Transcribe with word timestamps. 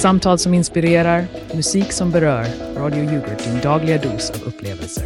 Samtal 0.00 0.38
som 0.38 0.54
inspirerar, 0.54 1.26
musik 1.54 1.92
som 1.92 2.10
berör. 2.10 2.46
Radio 2.76 3.04
Yoghurt, 3.04 3.44
din 3.44 3.60
dagliga 3.60 3.98
dos 3.98 4.30
av 4.30 4.48
upplevelser. 4.48 5.04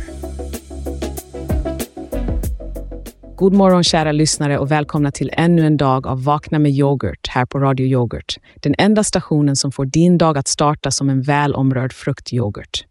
God 3.36 3.52
morgon 3.52 3.84
kära 3.84 4.12
lyssnare 4.12 4.59
och 4.59 4.70
välkomna 4.70 5.11
till 5.11 5.30
ännu 5.32 5.66
en 5.66 5.77
dag 5.77 6.07
av 6.07 6.25
Vakna 6.25 6.59
med 6.59 6.72
yoghurt 6.72 7.29
här 7.29 7.46
på 7.46 7.59
Radio 7.59 7.86
Yoghurt. 7.86 8.36
Den 8.54 8.75
enda 8.79 9.04
stationen 9.04 9.57
som 9.57 9.72
får 9.72 9.84
din 9.84 10.18
dag 10.18 10.38
att 10.38 10.48
starta 10.48 10.91
som 10.91 11.11
en 11.11 11.22
välomrörd 11.22 11.92
fruktyoghurt. 11.92 12.84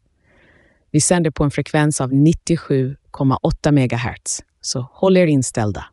Vi 0.92 1.02
sänder 1.02 1.32
på 1.32 1.44
en 1.44 1.52
frekvens 1.52 2.02
av 2.02 2.12
97,8 2.12 3.72
MHz, 3.72 4.42
så 4.62 4.88
håll 4.92 5.18
er 5.18 5.28
inställda. 5.28 5.86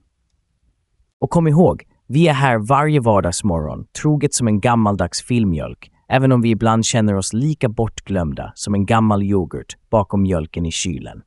Och 1.21 1.31
kom 1.31 1.49
ihåg, 1.49 1.83
vi 2.07 2.29
är 2.29 2.33
här 2.33 2.59
varje 2.59 3.01
vardagsmorgon, 3.01 3.85
troget 4.03 4.35
som 4.35 4.49
en 4.49 4.61
gammaldags 4.61 5.23
filmjölk, 5.23 5.91
även 6.11 6.33
om 6.33 6.43
vi 6.43 6.51
ibland 6.51 6.85
känner 6.85 7.15
oss 7.15 7.33
lika 7.33 7.69
bortglömda 7.69 8.53
som 8.55 8.75
en 8.75 8.87
gammal 8.87 9.23
yoghurt 9.23 9.77
bakom 9.91 10.23
mjölken 10.23 10.67
i 10.67 10.71
kylen. 10.71 11.23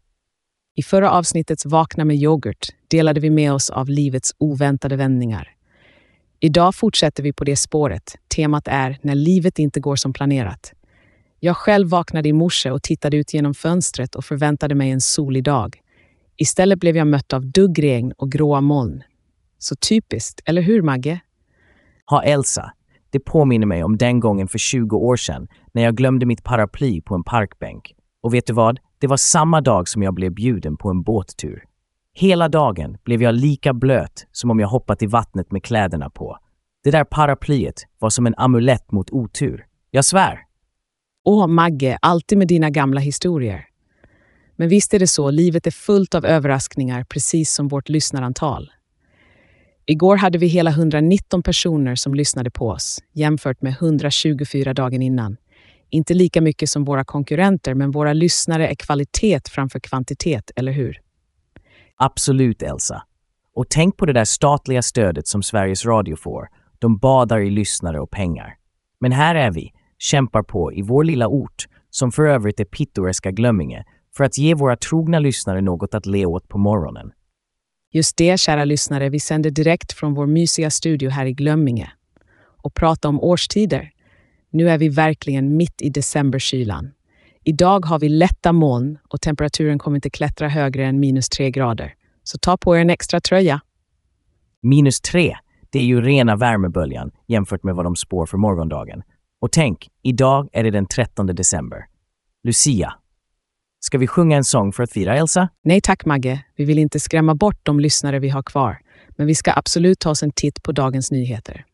I 0.75 0.83
förra 0.83 1.11
avsnittets 1.11 1.65
Vakna 1.65 2.05
med 2.05 2.15
yoghurt 2.15 2.67
delade 2.87 3.19
vi 3.19 3.29
med 3.29 3.53
oss 3.53 3.69
av 3.69 3.89
livets 3.89 4.35
oväntade 4.37 4.95
vändningar. 4.95 5.49
Idag 6.39 6.75
fortsätter 6.75 7.23
vi 7.23 7.33
på 7.33 7.43
det 7.43 7.55
spåret. 7.55 8.15
Temat 8.35 8.67
är 8.67 8.97
När 9.01 9.15
livet 9.15 9.59
inte 9.59 9.79
går 9.79 9.95
som 9.95 10.13
planerat. 10.13 10.73
Jag 11.39 11.57
själv 11.57 11.89
vaknade 11.89 12.29
i 12.29 12.33
morse 12.33 12.71
och 12.71 12.83
tittade 12.83 13.17
ut 13.17 13.33
genom 13.33 13.53
fönstret 13.53 14.15
och 14.15 14.25
förväntade 14.25 14.75
mig 14.75 14.91
en 14.91 15.01
solig 15.01 15.43
dag. 15.43 15.81
Istället 16.37 16.79
blev 16.79 16.97
jag 16.97 17.07
mött 17.07 17.33
av 17.33 17.45
duggregn 17.45 18.11
och 18.11 18.31
gråa 18.31 18.61
moln. 18.61 19.03
Så 19.59 19.75
typiskt, 19.75 20.41
eller 20.45 20.61
hur 20.61 20.81
Magge? 20.81 21.19
Ha 22.05 22.23
Elsa, 22.23 22.73
det 23.13 23.19
påminner 23.19 23.67
mig 23.67 23.83
om 23.83 23.97
den 23.97 24.19
gången 24.19 24.47
för 24.47 24.57
20 24.57 24.97
år 24.97 25.15
sedan 25.15 25.47
när 25.71 25.83
jag 25.83 25.95
glömde 25.95 26.25
mitt 26.25 26.43
paraply 26.43 27.01
på 27.01 27.15
en 27.15 27.23
parkbänk. 27.23 27.95
Och 28.23 28.33
vet 28.33 28.47
du 28.47 28.53
vad? 28.53 28.79
Det 28.99 29.07
var 29.07 29.17
samma 29.17 29.61
dag 29.61 29.87
som 29.87 30.03
jag 30.03 30.13
blev 30.13 30.31
bjuden 30.31 30.77
på 30.77 30.89
en 30.89 31.01
båttur. 31.01 31.63
Hela 32.13 32.49
dagen 32.49 32.97
blev 33.03 33.21
jag 33.21 33.35
lika 33.35 33.73
blöt 33.73 34.27
som 34.31 34.51
om 34.51 34.59
jag 34.59 34.67
hoppat 34.67 35.01
i 35.01 35.05
vattnet 35.05 35.51
med 35.51 35.63
kläderna 35.63 36.09
på. 36.09 36.37
Det 36.83 36.91
där 36.91 37.03
paraplyet 37.03 37.75
var 37.99 38.09
som 38.09 38.27
en 38.27 38.35
amulett 38.37 38.91
mot 38.91 39.11
otur. 39.11 39.65
Jag 39.91 40.05
svär! 40.05 40.39
Åh, 41.25 41.47
Magge, 41.47 41.97
alltid 42.01 42.37
med 42.37 42.47
dina 42.47 42.69
gamla 42.69 42.99
historier. 42.99 43.65
Men 44.55 44.69
visst 44.69 44.93
är 44.93 44.99
det 44.99 45.07
så, 45.07 45.31
livet 45.31 45.67
är 45.67 45.71
fullt 45.71 46.15
av 46.15 46.25
överraskningar, 46.25 47.03
precis 47.03 47.53
som 47.53 47.67
vårt 47.67 47.89
lyssnarantal. 47.89 48.71
Igår 49.85 50.17
hade 50.17 50.37
vi 50.37 50.47
hela 50.47 50.69
119 50.69 51.43
personer 51.43 51.95
som 51.95 52.13
lyssnade 52.13 52.51
på 52.51 52.69
oss, 52.69 52.99
jämfört 53.13 53.61
med 53.61 53.73
124 53.73 54.73
dagen 54.73 55.01
innan. 55.01 55.37
Inte 55.89 56.13
lika 56.13 56.41
mycket 56.41 56.69
som 56.69 56.83
våra 56.83 57.03
konkurrenter, 57.03 57.73
men 57.73 57.91
våra 57.91 58.13
lyssnare 58.13 58.67
är 58.67 58.75
kvalitet 58.75 59.49
framför 59.49 59.79
kvantitet, 59.79 60.51
eller 60.55 60.71
hur? 60.71 61.01
Absolut, 61.95 62.61
Elsa. 62.61 63.03
Och 63.55 63.65
tänk 63.69 63.97
på 63.97 64.05
det 64.05 64.13
där 64.13 64.25
statliga 64.25 64.81
stödet 64.81 65.27
som 65.27 65.43
Sveriges 65.43 65.85
Radio 65.85 66.15
får. 66.15 66.47
De 66.79 66.97
badar 66.97 67.39
i 67.39 67.49
lyssnare 67.49 67.99
och 67.99 68.11
pengar. 68.11 68.55
Men 68.99 69.11
här 69.11 69.35
är 69.35 69.51
vi, 69.51 69.71
kämpar 69.97 70.43
på 70.43 70.73
i 70.73 70.81
vår 70.81 71.03
lilla 71.03 71.27
ort, 71.27 71.65
som 71.89 72.11
för 72.11 72.23
övrigt 72.23 72.59
är 72.59 72.65
pittoreska 72.65 73.31
Glömminge, 73.31 73.83
för 74.17 74.23
att 74.23 74.37
ge 74.37 74.55
våra 74.55 74.75
trogna 74.75 75.19
lyssnare 75.19 75.61
något 75.61 75.93
att 75.93 76.05
le 76.05 76.25
åt 76.25 76.47
på 76.47 76.57
morgonen. 76.57 77.11
Just 77.95 78.17
det, 78.17 78.39
kära 78.39 78.65
lyssnare, 78.65 79.09
vi 79.09 79.19
sänder 79.19 79.51
direkt 79.51 79.93
från 79.93 80.13
vår 80.13 80.27
mysiga 80.27 80.69
studio 80.69 81.09
här 81.09 81.25
i 81.25 81.33
Glömminge. 81.33 81.91
Och 82.63 82.73
prata 82.73 83.09
om 83.09 83.19
årstider. 83.19 83.91
Nu 84.49 84.69
är 84.69 84.77
vi 84.77 84.89
verkligen 84.89 85.57
mitt 85.57 85.81
i 85.81 85.89
decemberkylan. 85.89 86.91
Idag 87.43 87.85
har 87.85 87.99
vi 87.99 88.09
lätta 88.09 88.53
moln 88.53 88.97
och 89.09 89.21
temperaturen 89.21 89.79
kommer 89.79 89.97
inte 89.97 90.09
klättra 90.09 90.47
högre 90.47 90.85
än 90.85 90.99
minus 90.99 91.29
tre 91.29 91.51
grader. 91.51 91.93
Så 92.23 92.37
ta 92.37 92.57
på 92.57 92.77
er 92.77 92.81
en 92.81 92.89
extra 92.89 93.19
tröja. 93.19 93.61
Minus 94.61 95.01
tre, 95.01 95.37
det 95.69 95.79
är 95.79 95.83
ju 95.83 96.01
rena 96.01 96.35
värmeböljan 96.35 97.11
jämfört 97.27 97.63
med 97.63 97.75
vad 97.75 97.85
de 97.85 97.95
spår 97.95 98.25
för 98.25 98.37
morgondagen. 98.37 99.03
Och 99.41 99.51
tänk, 99.51 99.89
idag 100.01 100.49
är 100.51 100.63
det 100.63 100.71
den 100.71 100.85
13 100.85 101.25
december. 101.25 101.85
Lucia. 102.43 102.93
Ska 103.85 103.97
vi 103.97 104.07
sjunga 104.07 104.37
en 104.37 104.43
sång 104.43 104.73
för 104.73 104.83
att 104.83 104.91
fira 104.91 105.15
Elsa? 105.15 105.49
Nej 105.63 105.81
tack 105.81 106.05
Magge, 106.05 106.43
vi 106.55 106.65
vill 106.65 106.79
inte 106.79 106.99
skrämma 106.99 107.35
bort 107.35 107.59
de 107.63 107.79
lyssnare 107.79 108.19
vi 108.19 108.29
har 108.29 108.43
kvar. 108.43 108.77
Men 109.09 109.27
vi 109.27 109.35
ska 109.35 109.53
absolut 109.55 109.99
ta 109.99 110.09
oss 110.09 110.23
en 110.23 110.31
titt 110.31 110.63
på 110.63 110.71
dagens 110.71 111.11
nyheter. 111.11 111.65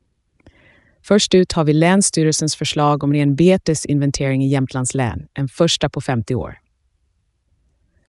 Först 1.04 1.36
ut 1.36 1.52
har 1.52 1.64
vi 1.64 1.74
Länsstyrelsens 1.74 2.56
förslag 2.56 3.04
om 3.04 3.14
renbetesinventering 3.14 4.44
i 4.44 4.48
Jämtlands 4.48 4.94
län, 4.94 5.28
en 5.34 5.48
första 5.48 5.90
på 5.90 6.02
50 6.02 6.36
år. 6.36 6.58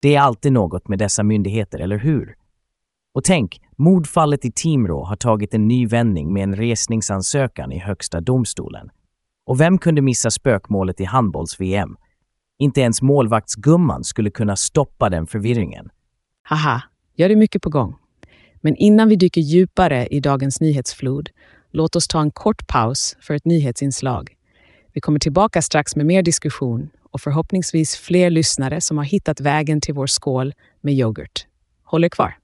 Det 0.01 0.15
är 0.15 0.21
alltid 0.21 0.53
något 0.53 0.87
med 0.87 0.99
dessa 0.99 1.23
myndigheter, 1.23 1.79
eller 1.79 1.97
hur? 1.97 2.35
Och 3.13 3.23
tänk, 3.23 3.61
mordfallet 3.77 4.45
i 4.45 4.51
Timrå 4.51 5.03
har 5.03 5.15
tagit 5.15 5.53
en 5.53 5.67
ny 5.67 5.87
vändning 5.87 6.33
med 6.33 6.43
en 6.43 6.55
resningsansökan 6.55 7.71
i 7.71 7.79
Högsta 7.79 8.21
domstolen. 8.21 8.89
Och 9.45 9.59
vem 9.59 9.77
kunde 9.77 10.01
missa 10.01 10.31
spökmålet 10.31 11.01
i 11.01 11.03
handbolls-VM? 11.03 11.97
Inte 12.59 12.81
ens 12.81 13.01
målvaktsgumman 13.01 14.03
skulle 14.03 14.29
kunna 14.29 14.56
stoppa 14.56 15.09
den 15.09 15.28
förvirringen. 15.28 15.90
Haha, 16.44 16.81
gör 17.16 17.29
det 17.29 17.35
mycket 17.35 17.62
på 17.62 17.69
gång. 17.69 17.95
Men 18.62 18.75
innan 18.75 19.09
vi 19.09 19.16
dyker 19.16 19.41
djupare 19.41 20.07
i 20.07 20.19
dagens 20.19 20.62
nyhetsflod, 20.62 21.29
låt 21.72 21.95
oss 21.95 22.07
ta 22.07 22.22
en 22.22 22.31
kort 22.31 22.68
paus 22.68 23.18
för 23.22 23.34
ett 23.34 23.45
nyhetsinslag. 23.45 24.35
Vi 24.94 25.01
kommer 25.01 25.19
tillbaka 25.19 25.62
strax 25.62 25.95
med 25.95 26.06
mer 26.06 26.22
diskussion 26.22 26.90
och 27.12 27.22
förhoppningsvis 27.22 27.95
fler 27.95 28.29
lyssnare 28.29 28.81
som 28.81 28.97
har 28.97 29.06
hittat 29.06 29.39
vägen 29.39 29.81
till 29.81 29.94
vår 29.94 30.07
skål 30.07 30.53
med 30.81 30.94
yoghurt. 30.94 31.47
Håll 31.84 32.03
er 32.03 32.09
kvar. 32.09 32.38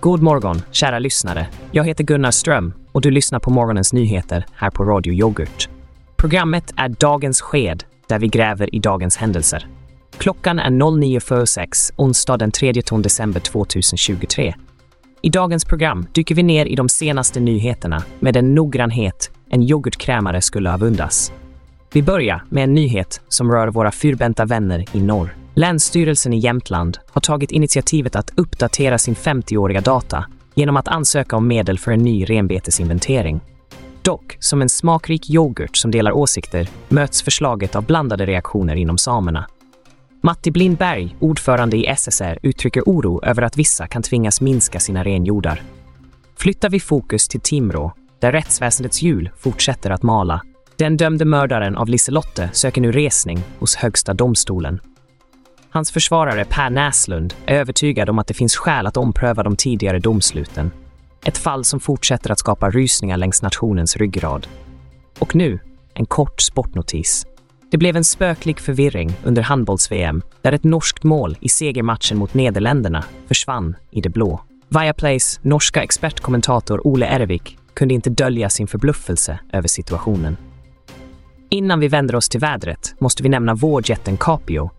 God 0.00 0.22
morgon, 0.22 0.62
kära 0.70 0.98
lyssnare. 0.98 1.46
Jag 1.72 1.84
heter 1.84 2.04
Gunnar 2.04 2.30
Ström 2.30 2.81
och 2.92 3.00
du 3.00 3.10
lyssnar 3.10 3.38
på 3.38 3.50
morgonens 3.50 3.92
nyheter 3.92 4.46
här 4.54 4.70
på 4.70 4.84
Radio 4.84 5.12
Yoghurt. 5.14 5.68
Programmet 6.16 6.72
är 6.76 6.88
Dagens 6.88 7.40
sked, 7.40 7.84
där 8.06 8.18
vi 8.18 8.28
gräver 8.28 8.74
i 8.74 8.78
dagens 8.78 9.16
händelser. 9.16 9.66
Klockan 10.18 10.58
är 10.58 10.70
09.46 10.70 11.92
onsdag 11.96 12.36
den 12.36 12.50
3 12.50 12.72
december 12.72 13.40
2023. 13.40 14.54
I 15.22 15.30
dagens 15.30 15.64
program 15.64 16.06
dyker 16.12 16.34
vi 16.34 16.42
ner 16.42 16.66
i 16.66 16.74
de 16.74 16.88
senaste 16.88 17.40
nyheterna 17.40 18.02
med 18.20 18.34
den 18.34 18.54
noggrannhet 18.54 19.30
en 19.50 19.62
yoghurtkrämare 19.62 20.42
skulle 20.42 20.74
avundas. 20.74 21.32
Vi 21.92 22.02
börjar 22.02 22.44
med 22.48 22.64
en 22.64 22.74
nyhet 22.74 23.20
som 23.28 23.52
rör 23.52 23.68
våra 23.68 23.92
fyrbenta 23.92 24.44
vänner 24.44 24.84
i 24.92 25.00
norr. 25.00 25.36
Länsstyrelsen 25.54 26.32
i 26.32 26.38
Jämtland 26.38 26.98
har 27.10 27.20
tagit 27.20 27.50
initiativet 27.50 28.16
att 28.16 28.32
uppdatera 28.36 28.98
sin 28.98 29.14
50-åriga 29.14 29.80
data 29.80 30.24
genom 30.54 30.76
att 30.76 30.88
ansöka 30.88 31.36
om 31.36 31.48
medel 31.48 31.78
för 31.78 31.92
en 31.92 32.02
ny 32.02 32.24
renbetesinventering. 32.24 33.40
Dock, 34.02 34.36
som 34.40 34.62
en 34.62 34.68
smakrik 34.68 35.30
yoghurt 35.30 35.76
som 35.76 35.90
delar 35.90 36.12
åsikter, 36.12 36.68
möts 36.88 37.22
förslaget 37.22 37.76
av 37.76 37.86
blandade 37.86 38.26
reaktioner 38.26 38.76
inom 38.76 38.98
samerna. 38.98 39.46
Matti 40.22 40.50
Blindberg, 40.50 41.16
ordförande 41.20 41.76
i 41.76 41.96
SSR, 41.96 42.38
uttrycker 42.42 42.82
oro 42.82 43.24
över 43.24 43.42
att 43.42 43.56
vissa 43.56 43.86
kan 43.86 44.02
tvingas 44.02 44.40
minska 44.40 44.80
sina 44.80 45.04
renjordar. 45.04 45.62
Flyttar 46.36 46.70
vi 46.70 46.80
fokus 46.80 47.28
till 47.28 47.40
Timrå, 47.40 47.92
där 48.20 48.32
rättsväsendets 48.32 49.02
hjul 49.02 49.30
fortsätter 49.38 49.90
att 49.90 50.02
mala. 50.02 50.42
Den 50.76 50.96
dömde 50.96 51.24
mördaren 51.24 51.76
av 51.76 51.88
Liselotte 51.88 52.50
söker 52.52 52.80
nu 52.80 52.92
resning 52.92 53.42
hos 53.58 53.76
Högsta 53.76 54.14
domstolen. 54.14 54.80
Hans 55.74 55.92
försvarare 55.92 56.44
Per 56.44 56.70
Näslund 56.70 57.34
är 57.46 57.54
övertygad 57.54 58.10
om 58.10 58.18
att 58.18 58.26
det 58.26 58.34
finns 58.34 58.56
skäl 58.56 58.86
att 58.86 58.96
ompröva 58.96 59.42
de 59.42 59.56
tidigare 59.56 59.98
domsluten. 59.98 60.70
Ett 61.24 61.38
fall 61.38 61.64
som 61.64 61.80
fortsätter 61.80 62.30
att 62.30 62.38
skapa 62.38 62.70
rysningar 62.70 63.16
längs 63.16 63.42
nationens 63.42 63.96
ryggrad. 63.96 64.46
Och 65.18 65.34
nu, 65.34 65.58
en 65.94 66.06
kort 66.06 66.40
sportnotis. 66.40 67.26
Det 67.70 67.78
blev 67.78 67.96
en 67.96 68.04
spöklik 68.04 68.60
förvirring 68.60 69.12
under 69.24 69.42
handbolls-VM 69.42 70.22
där 70.42 70.52
ett 70.52 70.64
norskt 70.64 71.04
mål 71.04 71.36
i 71.40 71.48
segermatchen 71.48 72.18
mot 72.18 72.34
Nederländerna 72.34 73.04
försvann 73.26 73.76
i 73.90 74.00
det 74.00 74.10
blå. 74.10 74.40
Viaplays 74.68 75.40
norska 75.42 75.82
expertkommentator 75.82 76.86
Ole 76.86 77.06
Ervik 77.06 77.58
kunde 77.74 77.94
inte 77.94 78.10
dölja 78.10 78.50
sin 78.50 78.66
förbluffelse 78.66 79.38
över 79.52 79.68
situationen. 79.68 80.36
Innan 81.48 81.80
vi 81.80 81.88
vänder 81.88 82.14
oss 82.14 82.28
till 82.28 82.40
vädret 82.40 82.94
måste 82.98 83.22
vi 83.22 83.28
nämna 83.28 83.54
vårdjätten 83.54 84.16
Capio 84.16 84.70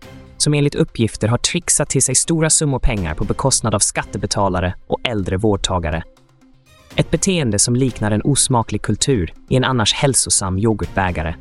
som 0.44 0.54
enligt 0.54 0.76
uppgifter 0.76 1.28
har 1.28 1.38
trixat 1.38 1.90
till 1.90 2.04
sig 2.04 2.16
stora 2.16 2.50
summor 2.50 2.80
pengar 2.80 3.16
på 3.16 3.24
bekostnad 3.24 3.76
av 3.76 3.80
skattebetalare 3.80 4.76
och 4.88 5.00
äldre 5.04 5.38
vårdtagare. 5.38 6.04
Ett 6.96 7.12
beteende 7.12 7.60
som 7.60 7.76
liknar 7.76 8.12
en 8.12 8.22
osmaklig 8.22 8.82
kultur 8.82 9.34
i 9.50 9.56
en 9.56 9.64
annars 9.64 9.94
hälsosam 9.94 10.58
yoghurtbägare. 10.58 11.36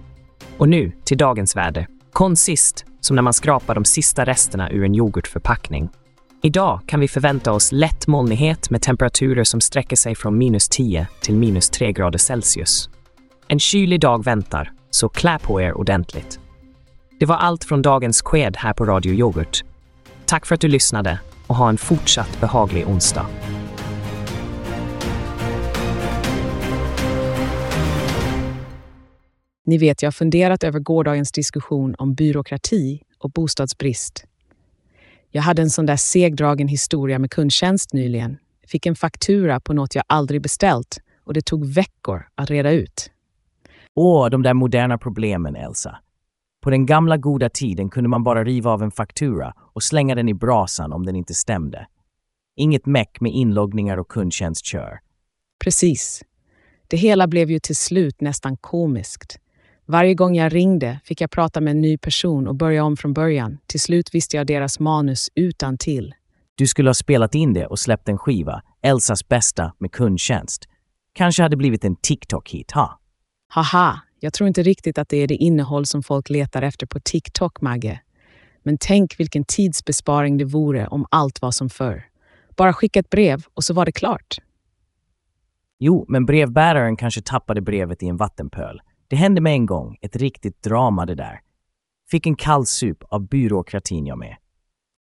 Och 0.59 0.69
nu 0.69 0.93
till 1.05 1.19
dagens 1.19 1.57
väder. 1.57 1.87
Konsist, 2.13 2.85
som 3.01 3.17
när 3.17 3.23
man 3.23 3.33
skrapar 3.33 3.75
de 3.75 3.85
sista 3.85 4.25
resterna 4.25 4.71
ur 4.71 4.85
en 4.85 4.95
yoghurtförpackning. 4.95 5.89
Idag 6.43 6.81
kan 6.87 7.01
vi 7.01 7.09
förvänta 7.09 7.53
oss 7.53 7.73
lätt 7.73 8.07
molnighet 8.07 8.71
med 8.71 8.83
temperaturer 8.83 9.45
som 9.45 9.61
sträcker 9.61 9.97
sig 9.97 10.15
från 10.15 10.39
minus 10.39 10.69
10 10.69 11.07
till 11.21 11.35
minus 11.35 11.71
3 11.71 11.93
grader 11.93 12.19
Celsius. 12.19 12.91
En 13.49 13.59
kylig 13.59 14.01
dag 14.01 14.25
väntar, 14.25 14.73
så 14.91 15.09
klä 15.09 15.39
på 15.39 15.61
er 15.61 15.73
ordentligt. 15.73 16.39
Det 17.23 17.27
var 17.27 17.37
allt 17.37 17.65
från 17.65 17.83
dagens 17.83 18.23
sked 18.23 18.57
här 18.57 18.73
på 18.73 18.85
Radio 18.85 19.15
Yoghurt. 19.15 19.65
Tack 20.27 20.47
för 20.47 20.55
att 20.55 20.61
du 20.61 20.69
lyssnade 20.69 21.21
och 21.47 21.57
ha 21.57 21.69
en 21.69 21.79
fortsatt 21.79 22.41
behaglig 22.41 22.89
onsdag. 22.89 23.27
Ni 29.67 29.79
vet, 29.79 30.03
jag 30.03 30.07
har 30.07 30.13
funderat 30.13 30.65
över 30.65 30.81
gårdagens 30.81 31.33
diskussion 31.33 31.95
om 31.99 32.15
byråkrati 32.15 33.03
och 33.19 33.31
bostadsbrist. 33.31 34.25
Jag 35.31 35.43
hade 35.43 35.63
en 35.63 35.71
sån 35.71 35.87
där 35.87 35.97
segdragen 35.97 36.69
historia 36.69 37.19
med 37.19 37.31
kundtjänst 37.31 37.93
nyligen. 37.93 38.39
Fick 38.67 38.87
en 38.87 38.97
faktura 38.97 39.61
på 39.61 39.73
något 39.73 39.95
jag 39.95 40.05
aldrig 40.07 40.43
beställt 40.43 40.99
och 41.25 41.35
det 41.35 41.45
tog 41.45 41.67
veckor 41.67 42.27
att 42.35 42.51
reda 42.51 42.71
ut. 42.71 43.11
Åh, 43.95 44.31
de 44.31 44.43
där 44.43 44.55
moderna 44.55 44.99
problemen, 44.99 45.57
Elsa. 45.57 45.99
På 46.63 46.71
den 46.71 46.87
gamla 46.87 47.17
goda 47.17 47.49
tiden 47.49 47.91
kunde 47.91 48.09
man 48.09 48.25
bara 48.25 48.45
riva 48.45 48.71
av 48.71 48.83
en 48.83 48.91
faktura 48.91 49.55
och 49.59 49.83
slänga 49.83 50.15
den 50.15 50.29
i 50.29 50.35
brasan 50.35 50.93
om 50.93 51.07
den 51.07 51.17
inte 51.17 51.35
stämde. 51.35 51.87
Inget 52.57 52.87
meck 52.87 53.21
med 53.21 53.33
inloggningar 53.33 53.97
och 53.97 54.09
kundtjänstkör. 54.09 55.01
Precis. 55.65 56.23
Det 56.89 56.97
hela 56.97 57.27
blev 57.27 57.51
ju 57.51 57.59
till 57.59 57.77
slut 57.77 58.21
nästan 58.21 58.57
komiskt. 58.57 59.39
Varje 59.87 60.15
gång 60.15 60.37
jag 60.37 60.55
ringde 60.55 61.01
fick 61.05 61.21
jag 61.21 61.31
prata 61.31 61.61
med 61.61 61.71
en 61.71 61.81
ny 61.81 61.99
person 61.99 62.49
och 62.49 62.55
börja 62.55 62.85
om 62.85 62.97
från 62.97 63.13
början. 63.13 63.59
Till 63.67 63.81
slut 63.81 64.15
visste 64.15 64.37
jag 64.37 64.47
deras 64.47 64.81
manus 64.81 65.31
utan 65.35 65.79
till. 65.79 66.15
Du 66.55 66.67
skulle 66.67 66.89
ha 66.89 66.95
spelat 66.95 67.35
in 67.35 67.53
det 67.53 67.67
och 67.67 67.79
släppt 67.79 68.09
en 68.09 68.19
skiva, 68.19 68.63
Elsas 68.83 69.29
bästa 69.29 69.75
med 69.79 69.93
kundtjänst. 69.93 70.69
Kanske 71.13 71.43
hade 71.43 71.57
blivit 71.57 71.85
en 71.85 71.97
TikTok-hit, 71.97 72.73
ha? 72.75 73.01
Haha, 73.49 74.01
jag 74.23 74.33
tror 74.33 74.49
inte 74.49 74.63
riktigt 74.63 74.99
att 74.99 75.09
det 75.09 75.17
är 75.17 75.27
det 75.27 75.35
innehåll 75.35 75.87
som 75.87 76.03
folk 76.03 76.31
letar 76.31 76.63
efter 76.63 76.87
på 76.87 77.01
TikTok, 77.01 77.61
Magge. 77.61 78.01
Men 78.63 78.77
tänk 78.81 79.21
vilken 79.21 79.45
tidsbesparing 79.45 80.39
det 80.39 80.45
vore 80.45 80.87
om 80.87 81.07
allt 81.11 81.43
var 81.43 81.51
som 81.51 81.71
förr. 81.71 82.05
Bara 82.57 82.73
skicka 82.73 83.01
ett 83.01 83.11
brev 83.11 83.45
och 83.55 83.65
så 83.65 83.75
var 83.75 83.85
det 83.85 83.93
klart. 83.93 84.37
Jo, 85.79 86.05
men 86.09 86.27
brevbäraren 86.27 86.97
kanske 86.97 87.23
tappade 87.23 87.61
brevet 87.61 88.03
i 88.03 88.07
en 88.07 88.17
vattenpöl. 88.17 88.81
Det 89.09 89.17
hände 89.17 89.41
mig 89.41 89.53
en 89.53 89.67
gång, 89.67 89.97
ett 90.01 90.17
riktigt 90.17 90.63
drama 90.63 91.07
det 91.07 91.15
där. 91.15 91.41
Fick 92.11 92.27
en 92.27 92.37
kall 92.37 92.67
sup 92.67 93.03
av 93.09 93.29
byråkratin 93.29 94.07
jag 94.07 94.19
med. 94.19 94.37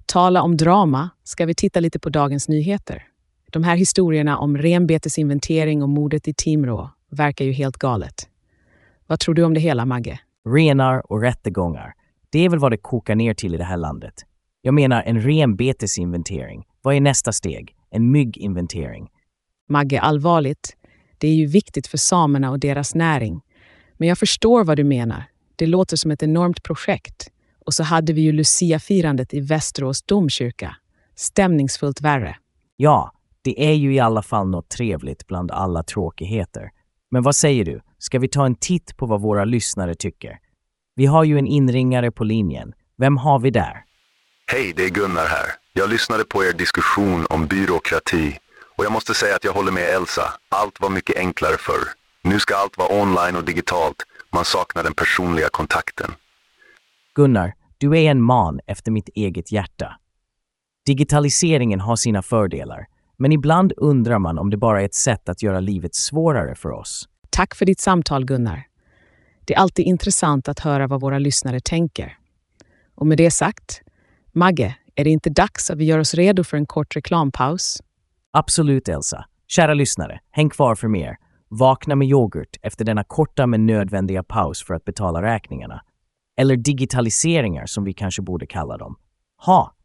Tala 0.06 0.42
om 0.42 0.58
drama 0.58 1.10
ska 1.24 1.46
vi 1.46 1.56
titta 1.56 1.80
lite 1.80 2.00
på 2.00 2.10
dagens 2.10 2.50
nyheter. 2.50 3.04
De 3.52 3.64
här 3.64 3.76
historierna 3.76 4.38
om 4.38 4.58
renbetesinventering 4.58 5.84
och 5.84 5.90
mordet 5.90 6.28
i 6.28 6.34
Timrå 6.34 6.90
verkar 7.12 7.46
ju 7.46 7.52
helt 7.52 7.78
galet. 7.78 8.30
Vad 9.10 9.20
tror 9.20 9.36
du 9.36 9.44
om 9.44 9.54
det 9.54 9.60
hela, 9.60 9.86
Magge? 9.86 10.20
Renar 10.50 11.12
och 11.12 11.22
rättegångar. 11.22 11.94
Det 12.30 12.46
är 12.46 12.50
väl 12.50 12.60
vad 12.60 12.72
det 12.72 12.78
kokar 12.78 13.16
ner 13.16 13.34
till 13.34 13.54
i 13.56 13.58
det 13.58 13.64
här 13.64 13.78
landet. 13.78 14.14
Jag 14.62 14.74
menar 14.74 15.04
en 15.04 15.22
renbetesinventering. 15.22 16.66
Vad 16.82 16.96
är 16.96 17.02
nästa 17.02 17.32
steg? 17.32 17.76
En 17.90 18.12
mygginventering. 18.12 19.10
Magge, 19.70 20.02
allvarligt. 20.02 20.78
Det 21.18 21.28
är 21.28 21.34
ju 21.34 21.46
viktigt 21.46 21.88
för 21.88 21.98
samerna 21.98 22.52
och 22.52 22.60
deras 22.60 22.96
näring. 22.96 23.42
Men 23.98 24.08
jag 24.08 24.18
förstår 24.18 24.64
vad 24.64 24.78
du 24.78 24.84
menar. 24.84 25.24
Det 25.56 25.66
låter 25.66 25.98
som 25.98 26.12
ett 26.12 26.24
enormt 26.24 26.64
projekt. 26.64 27.32
Och 27.66 27.74
så 27.74 27.84
hade 27.84 28.14
vi 28.14 28.22
ju 28.22 28.32
Lucia-firandet 28.32 29.34
i 29.34 29.40
Västerås 29.40 30.04
domkyrka. 30.04 30.76
Stämningsfullt 31.16 32.02
värre. 32.02 32.36
Ja, 32.76 33.12
det 33.42 33.70
är 33.70 33.74
ju 33.74 33.94
i 33.94 34.00
alla 34.00 34.22
fall 34.22 34.50
något 34.50 34.70
trevligt 34.70 35.28
bland 35.28 35.52
alla 35.52 35.84
tråkigheter. 35.84 36.72
Men 37.12 37.24
vad 37.24 37.36
säger 37.36 37.66
du? 37.66 37.82
Ska 38.00 38.20
vi 38.20 38.28
ta 38.28 38.46
en 38.46 38.56
titt 38.56 38.98
på 38.98 39.06
vad 39.06 39.22
våra 39.22 39.46
lyssnare 39.46 39.96
tycker? 39.96 40.40
Vi 40.96 41.06
har 41.06 41.24
ju 41.24 41.38
en 41.38 41.48
inringare 41.48 42.12
på 42.12 42.24
linjen. 42.24 42.74
Vem 42.98 43.18
har 43.18 43.40
vi 43.40 43.52
där? 43.52 43.84
Hej, 44.52 44.74
det 44.76 44.86
är 44.86 44.90
Gunnar 44.90 45.26
här. 45.26 45.46
Jag 45.74 45.90
lyssnade 45.90 46.24
på 46.24 46.44
er 46.44 46.54
diskussion 46.54 47.26
om 47.30 47.48
byråkrati 47.48 48.38
och 48.78 48.86
jag 48.86 48.92
måste 48.92 49.14
säga 49.14 49.36
att 49.36 49.44
jag 49.44 49.54
håller 49.54 49.72
med 49.72 49.84
Elsa. 49.84 50.34
Allt 50.50 50.82
var 50.82 50.90
mycket 50.90 51.18
enklare 51.18 51.58
förr. 51.58 51.88
Nu 52.24 52.40
ska 52.40 52.56
allt 52.56 52.78
vara 52.78 53.02
online 53.02 53.36
och 53.36 53.44
digitalt. 53.44 54.04
Man 54.32 54.46
saknar 54.46 54.84
den 54.84 54.94
personliga 54.94 55.50
kontakten. 55.52 56.12
Gunnar, 57.16 57.54
du 57.78 57.98
är 57.98 58.12
en 58.12 58.22
man 58.22 58.60
efter 58.68 58.92
mitt 58.92 59.10
eget 59.16 59.52
hjärta. 59.52 59.96
Digitaliseringen 60.86 61.80
har 61.80 61.96
sina 61.96 62.22
fördelar, 62.22 62.86
men 63.18 63.32
ibland 63.32 63.74
undrar 63.78 64.20
man 64.20 64.40
om 64.40 64.50
det 64.50 64.58
bara 64.58 64.82
är 64.82 64.86
ett 64.86 64.94
sätt 64.94 65.30
att 65.30 65.44
göra 65.44 65.60
livet 65.60 65.96
svårare 65.96 66.56
för 66.56 66.72
oss. 66.72 67.09
Tack 67.40 67.56
för 67.56 67.66
ditt 67.66 67.80
samtal, 67.80 68.26
Gunnar. 68.26 68.68
Det 69.46 69.54
är 69.54 69.60
alltid 69.60 69.86
intressant 69.86 70.48
att 70.48 70.60
höra 70.60 70.88
vad 70.88 71.02
våra 71.02 71.20
lyssnare 71.20 71.60
tänker. 71.60 72.18
Och 72.96 73.08
med 73.08 73.18
det 73.18 73.32
sagt, 73.32 73.82
Magge, 74.32 74.76
är 74.96 75.04
det 75.04 75.10
inte 75.10 75.30
dags 75.30 75.70
att 75.70 75.78
vi 75.78 75.86
gör 75.86 76.00
oss 76.00 76.14
redo 76.14 76.44
för 76.44 76.58
en 76.58 76.66
kort 76.66 76.96
reklampaus? 76.96 77.82
Absolut, 78.32 78.90
Elsa. 78.90 79.26
Kära 79.48 79.74
lyssnare, 79.74 80.20
häng 80.32 80.50
kvar 80.50 80.76
för 80.76 80.88
mer. 80.88 81.18
Vakna 81.48 81.96
med 81.96 82.08
yoghurt 82.08 82.58
efter 82.62 82.86
denna 82.86 83.04
korta 83.04 83.48
men 83.48 83.66
nödvändiga 83.66 84.24
paus 84.24 84.64
för 84.64 84.74
att 84.74 84.86
betala 84.86 85.22
räkningarna. 85.22 85.82
Eller 86.38 86.56
digitaliseringar 86.56 87.66
som 87.66 87.84
vi 87.84 87.94
kanske 87.94 88.22
borde 88.22 88.48
kalla 88.48 88.78
dem. 88.78 88.96
Ha! 89.46 89.76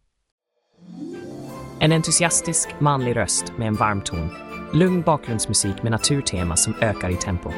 En 1.81 1.93
entusiastisk 1.93 2.69
manlig 2.81 3.17
röst 3.17 3.53
med 3.59 3.69
en 3.69 3.75
varm 3.75 4.01
ton. 4.01 4.54
Lugn 4.75 5.03
bakgrundsmusik 5.03 5.83
med 5.83 5.93
naturtema 5.93 6.57
som 6.57 6.75
ökar 6.81 7.11
i 7.11 7.17
tempo. 7.17 7.51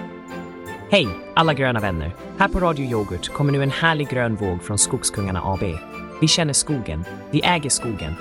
Hej, 0.90 1.08
alla 1.34 1.54
gröna 1.54 1.80
vänner! 1.80 2.14
Här 2.38 2.48
på 2.48 2.60
Radio 2.60 2.90
Yoghurt 2.90 3.28
kommer 3.28 3.52
nu 3.52 3.62
en 3.62 3.70
härlig 3.70 4.08
grön 4.08 4.36
våg 4.36 4.62
från 4.62 4.78
Skogskungarna 4.78 5.40
AB. 5.44 5.62
Vi 6.20 6.28
känner 6.28 6.52
skogen, 6.52 7.04
vi 7.30 7.40
äger 7.44 7.70
skogen. 7.70 8.14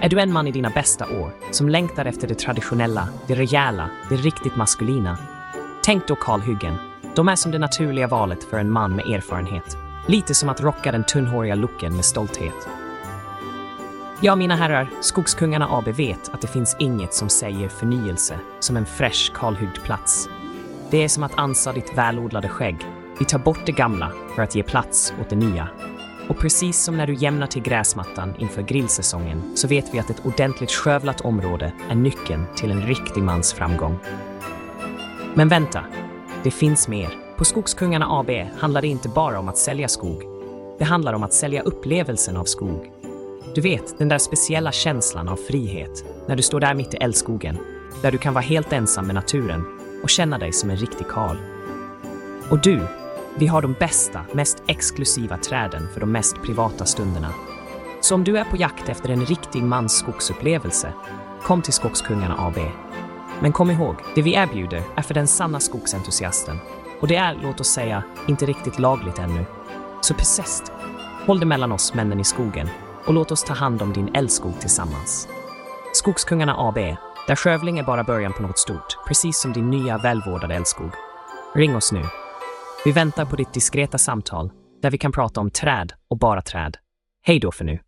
Är 0.00 0.08
du 0.08 0.20
en 0.20 0.32
man 0.32 0.46
i 0.46 0.52
dina 0.52 0.70
bästa 0.70 1.04
år 1.04 1.30
som 1.50 1.68
längtar 1.68 2.04
efter 2.04 2.28
det 2.28 2.34
traditionella, 2.34 3.08
det 3.26 3.34
rejäla, 3.34 3.90
det 4.08 4.16
riktigt 4.16 4.56
maskulina? 4.56 5.18
Tänk 5.84 6.08
då 6.08 6.16
kalhyggen. 6.16 6.74
De 7.14 7.28
är 7.28 7.36
som 7.36 7.52
det 7.52 7.58
naturliga 7.58 8.06
valet 8.06 8.44
för 8.44 8.58
en 8.58 8.70
man 8.70 8.96
med 8.96 9.06
erfarenhet. 9.06 9.76
Lite 10.06 10.34
som 10.34 10.48
att 10.48 10.60
rocka 10.60 10.92
den 10.92 11.04
tunnhåriga 11.04 11.54
looken 11.54 11.96
med 11.96 12.04
stolthet. 12.04 12.68
Ja, 14.20 14.36
mina 14.36 14.56
herrar, 14.56 14.90
Skogskungarna 15.00 15.68
AB 15.70 15.88
vet 15.88 16.28
att 16.28 16.40
det 16.40 16.46
finns 16.46 16.76
inget 16.78 17.14
som 17.14 17.28
säger 17.28 17.68
förnyelse 17.68 18.38
som 18.60 18.76
en 18.76 18.86
fräsch 18.86 19.32
kalhyggd 19.34 19.82
plats. 19.84 20.28
Det 20.90 21.04
är 21.04 21.08
som 21.08 21.22
att 21.22 21.38
ansa 21.38 21.72
ditt 21.72 21.98
välodlade 21.98 22.48
skägg. 22.48 22.76
Vi 23.18 23.24
tar 23.24 23.38
bort 23.38 23.66
det 23.66 23.72
gamla 23.72 24.12
för 24.34 24.42
att 24.42 24.54
ge 24.54 24.62
plats 24.62 25.14
åt 25.20 25.30
det 25.30 25.36
nya. 25.36 25.68
Och 26.28 26.38
precis 26.38 26.78
som 26.78 26.96
när 26.96 27.06
du 27.06 27.14
jämnar 27.14 27.46
till 27.46 27.62
gräsmattan 27.62 28.34
inför 28.38 28.62
grillsäsongen 28.62 29.56
så 29.56 29.68
vet 29.68 29.94
vi 29.94 29.98
att 29.98 30.10
ett 30.10 30.26
ordentligt 30.26 30.70
skövlat 30.70 31.20
område 31.20 31.72
är 31.90 31.94
nyckeln 31.94 32.46
till 32.56 32.70
en 32.70 32.86
riktig 32.86 33.22
mans 33.22 33.52
framgång. 33.52 33.98
Men 35.34 35.48
vänta, 35.48 35.84
det 36.42 36.50
finns 36.50 36.88
mer. 36.88 37.10
På 37.36 37.44
Skogskungarna 37.44 38.06
AB 38.20 38.30
handlar 38.58 38.82
det 38.82 38.88
inte 38.88 39.08
bara 39.08 39.38
om 39.38 39.48
att 39.48 39.58
sälja 39.58 39.88
skog. 39.88 40.22
Det 40.78 40.84
handlar 40.84 41.12
om 41.12 41.22
att 41.22 41.32
sälja 41.32 41.62
upplevelsen 41.62 42.36
av 42.36 42.44
skog. 42.44 42.92
Du 43.54 43.60
vet, 43.60 43.98
den 43.98 44.08
där 44.08 44.18
speciella 44.18 44.72
känslan 44.72 45.28
av 45.28 45.36
frihet 45.36 46.04
när 46.28 46.36
du 46.36 46.42
står 46.42 46.60
där 46.60 46.74
mitt 46.74 46.94
i 46.94 46.96
älskogen, 46.96 47.58
där 48.02 48.12
du 48.12 48.18
kan 48.18 48.34
vara 48.34 48.44
helt 48.44 48.72
ensam 48.72 49.06
med 49.06 49.14
naturen 49.14 49.64
och 50.02 50.10
känna 50.10 50.38
dig 50.38 50.52
som 50.52 50.70
en 50.70 50.76
riktig 50.76 51.08
karl. 51.08 51.36
Och 52.50 52.62
du, 52.62 52.86
vi 53.38 53.46
har 53.46 53.62
de 53.62 53.72
bästa, 53.72 54.24
mest 54.32 54.62
exklusiva 54.66 55.36
träden 55.36 55.88
för 55.92 56.00
de 56.00 56.12
mest 56.12 56.42
privata 56.42 56.84
stunderna. 56.84 57.34
Så 58.00 58.14
om 58.14 58.24
du 58.24 58.38
är 58.38 58.44
på 58.44 58.56
jakt 58.56 58.88
efter 58.88 59.08
en 59.08 59.26
riktig 59.26 59.62
mans 59.62 59.98
skogsupplevelse, 59.98 60.92
kom 61.42 61.62
till 61.62 61.72
Skogskungarna 61.72 62.36
AB. 62.38 62.58
Men 63.40 63.52
kom 63.52 63.70
ihåg, 63.70 63.94
det 64.14 64.22
vi 64.22 64.34
erbjuder 64.34 64.82
är 64.96 65.02
för 65.02 65.14
den 65.14 65.26
sanna 65.26 65.60
skogsentusiasten. 65.60 66.58
Och 67.00 67.08
det 67.08 67.16
är, 67.16 67.38
låt 67.42 67.60
oss 67.60 67.68
säga, 67.68 68.02
inte 68.28 68.46
riktigt 68.46 68.78
lagligt 68.78 69.18
ännu. 69.18 69.44
Så 70.00 70.14
persist, 70.14 70.72
håll 71.26 71.40
det 71.40 71.46
mellan 71.46 71.72
oss 71.72 71.94
männen 71.94 72.20
i 72.20 72.24
skogen 72.24 72.68
och 73.06 73.14
låt 73.14 73.30
oss 73.30 73.44
ta 73.44 73.54
hand 73.54 73.82
om 73.82 73.92
din 73.92 74.14
älskog 74.14 74.60
tillsammans. 74.60 75.28
Skogskungarna 75.92 76.54
AB, 76.58 76.74
där 77.26 77.36
skövling 77.36 77.78
är 77.78 77.84
bara 77.84 78.04
början 78.04 78.32
på 78.32 78.42
något 78.42 78.58
stort, 78.58 78.96
precis 79.06 79.40
som 79.40 79.52
din 79.52 79.70
nya 79.70 79.98
välvårdade 79.98 80.54
älskog. 80.54 80.90
Ring 81.54 81.76
oss 81.76 81.92
nu. 81.92 82.02
Vi 82.84 82.92
väntar 82.92 83.24
på 83.24 83.36
ditt 83.36 83.52
diskreta 83.52 83.98
samtal 83.98 84.50
där 84.82 84.90
vi 84.90 84.98
kan 84.98 85.12
prata 85.12 85.40
om 85.40 85.50
träd 85.50 85.92
och 86.08 86.18
bara 86.18 86.42
träd. 86.42 86.76
Hej 87.22 87.40
då 87.40 87.52
för 87.52 87.64
nu. 87.64 87.78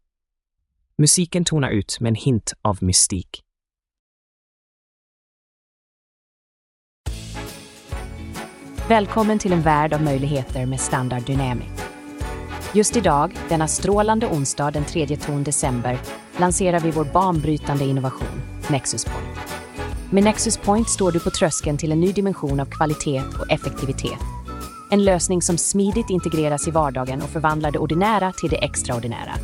Musiken 0.98 1.44
tonar 1.44 1.70
ut 1.70 2.00
med 2.00 2.10
en 2.10 2.14
hint 2.14 2.52
av 2.62 2.78
mystik. 2.80 3.42
Välkommen 8.88 9.38
till 9.38 9.52
en 9.52 9.62
värld 9.62 9.92
av 9.92 10.02
möjligheter 10.02 10.66
med 10.66 10.80
Standard 10.80 11.22
Dynamic. 11.22 11.87
Just 12.72 12.96
idag, 12.96 13.38
denna 13.48 13.68
strålande 13.68 14.26
onsdag 14.26 14.70
den 14.70 14.84
3 14.84 15.16
ton 15.16 15.44
december, 15.44 15.98
lanserar 16.36 16.80
vi 16.80 16.90
vår 16.90 17.04
banbrytande 17.04 17.84
innovation, 17.84 18.42
Nexus 18.70 19.04
Point. 19.04 19.38
Med 20.10 20.24
Nexus 20.24 20.56
Point 20.56 20.88
står 20.88 21.12
du 21.12 21.20
på 21.20 21.30
tröskeln 21.30 21.78
till 21.78 21.92
en 21.92 22.00
ny 22.00 22.12
dimension 22.12 22.60
av 22.60 22.66
kvalitet 22.66 23.22
och 23.38 23.50
effektivitet. 23.50 24.18
En 24.90 25.04
lösning 25.04 25.42
som 25.42 25.58
smidigt 25.58 26.10
integreras 26.10 26.68
i 26.68 26.70
vardagen 26.70 27.22
och 27.22 27.30
förvandlar 27.30 27.70
det 27.70 27.78
ordinära 27.78 28.32
till 28.32 28.50
det 28.50 28.64
extraordinära. 28.64 29.34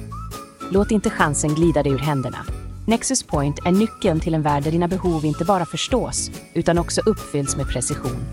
Låt 0.70 0.90
inte 0.90 1.10
chansen 1.10 1.54
glida 1.54 1.82
dig 1.82 1.92
ur 1.92 1.98
händerna. 1.98 2.38
Nexus 2.86 3.22
Point 3.22 3.58
är 3.66 3.72
nyckeln 3.72 4.20
till 4.20 4.34
en 4.34 4.42
värld 4.42 4.62
där 4.62 4.70
dina 4.70 4.88
behov 4.88 5.24
inte 5.24 5.44
bara 5.44 5.66
förstås, 5.66 6.30
utan 6.54 6.78
också 6.78 7.00
uppfylls 7.06 7.56
med 7.56 7.68
precision. 7.68 8.24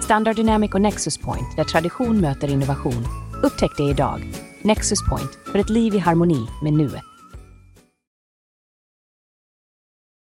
Standard 0.00 0.36
Dynamic 0.36 0.74
och 0.74 0.80
Nexus 0.80 1.18
Point, 1.18 1.56
där 1.56 1.64
tradition 1.64 2.20
möter 2.20 2.48
innovation. 2.48 3.27
Upptäck 3.42 3.76
det 3.76 3.82
idag. 3.82 4.22
Nexus 4.62 4.98
Point, 5.08 5.38
för 5.52 5.58
ett 5.58 5.70
liv 5.70 5.94
i 5.94 5.98
harmoni 5.98 6.46
med 6.62 6.72
nuet. 6.72 7.02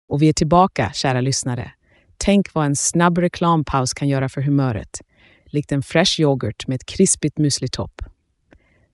Och 0.09 0.21
vi 0.21 0.29
är 0.29 0.33
tillbaka, 0.33 0.91
kära 0.93 1.21
lyssnare. 1.21 1.71
Tänk 2.17 2.53
vad 2.53 2.65
en 2.65 2.75
snabb 2.75 3.17
reklampaus 3.17 3.93
kan 3.93 4.07
göra 4.07 4.29
för 4.29 4.41
humöret. 4.41 5.01
Likt 5.45 5.71
en 5.71 5.83
fresh 5.83 6.21
yoghurt 6.21 6.67
med 6.67 6.75
ett 6.75 6.85
krispigt 6.85 7.37
müslitopp. 7.37 8.01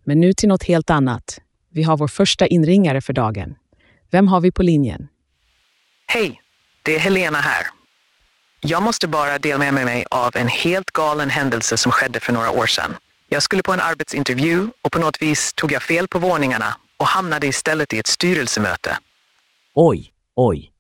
Men 0.04 0.20
nu 0.20 0.34
till 0.34 0.50
något 0.50 0.64
helt 0.64 0.90
annat. 0.90 1.40
Vi 1.70 1.84
har 1.84 1.98
vår 1.98 2.08
första 2.08 2.48
inringare 2.48 3.02
för 3.02 3.14
dagen. 3.14 3.56
Vem 4.12 4.28
har 4.28 4.42
vi 4.42 4.52
på 4.52 4.64
linjen? 4.64 5.08
Hej, 6.08 6.42
det 6.84 6.96
är 6.96 7.00
Helena 7.00 7.38
här. 7.38 7.68
Jag 8.62 8.84
måste 8.84 9.08
bara 9.08 9.40
dela 9.40 9.72
med 9.72 9.86
mig 9.86 10.06
av 10.12 10.36
en 10.36 10.48
helt 10.48 10.92
galen 10.92 11.30
händelse 11.30 11.78
som 11.78 11.92
skedde 11.92 12.20
för 12.20 12.34
några 12.34 12.52
år 12.52 12.66
sedan. 12.66 12.96
Jag 13.30 13.44
skulle 13.44 13.64
på 13.64 13.74
en 13.74 13.80
arbetsintervju 13.80 14.68
och 14.82 14.92
på 14.92 15.00
något 15.00 15.22
vis 15.22 15.54
tog 15.54 15.72
jag 15.72 15.84
fel 15.84 16.08
på 16.08 16.20
våningarna 16.20 16.78
och 16.98 17.06
hamnade 17.06 17.48
istället 17.48 17.94
i 17.94 18.00
ett 18.00 18.08
styrelsemöte. 18.08 18.98
Oj, 19.76 20.14
oj. 20.36 20.72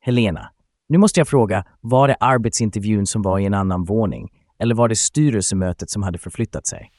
Helena, 0.00 0.50
nu 0.88 0.98
måste 0.98 1.20
jag 1.20 1.28
fråga, 1.28 1.64
var 1.80 2.08
det 2.08 2.14
arbetsintervjun 2.20 3.06
som 3.06 3.22
var 3.22 3.38
i 3.38 3.44
en 3.44 3.54
annan 3.54 3.84
våning? 3.84 4.28
Eller 4.58 4.74
var 4.74 4.88
det 4.88 4.96
styrelsemötet 4.96 5.90
som 5.90 6.02
hade 6.02 6.18
förflyttat 6.18 6.66
sig? 6.66 6.90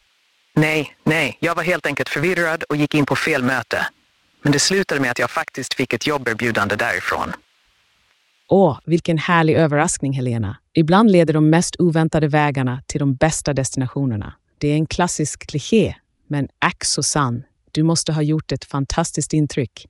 Nej, 0.55 0.95
nej, 1.03 1.37
jag 1.39 1.55
var 1.55 1.63
helt 1.63 1.85
enkelt 1.85 2.09
förvirrad 2.09 2.63
och 2.63 2.75
gick 2.75 2.95
in 2.95 3.05
på 3.05 3.15
fel 3.15 3.43
möte. 3.43 3.87
Men 4.43 4.51
det 4.51 4.59
slutade 4.59 5.01
med 5.01 5.11
att 5.11 5.19
jag 5.19 5.29
faktiskt 5.29 5.73
fick 5.73 5.93
ett 5.93 6.07
jobberbjudande 6.07 6.75
därifrån. 6.75 7.33
Åh, 8.49 8.79
vilken 8.85 9.17
härlig 9.17 9.55
överraskning, 9.55 10.13
Helena. 10.13 10.57
Ibland 10.73 11.11
leder 11.11 11.33
de 11.33 11.49
mest 11.49 11.75
oväntade 11.79 12.27
vägarna 12.27 12.81
till 12.87 12.99
de 12.99 13.15
bästa 13.15 13.53
destinationerna. 13.53 14.33
Det 14.61 14.67
är 14.67 14.75
en 14.75 14.85
klassisk 14.85 15.47
kliché, 15.47 15.95
men 16.27 16.47
ack 16.59 16.85
så 16.85 17.03
sann. 17.03 17.43
Du 17.71 17.83
måste 17.83 18.13
ha 18.13 18.21
gjort 18.21 18.51
ett 18.51 18.65
fantastiskt 18.65 19.33
intryck. 19.33 19.87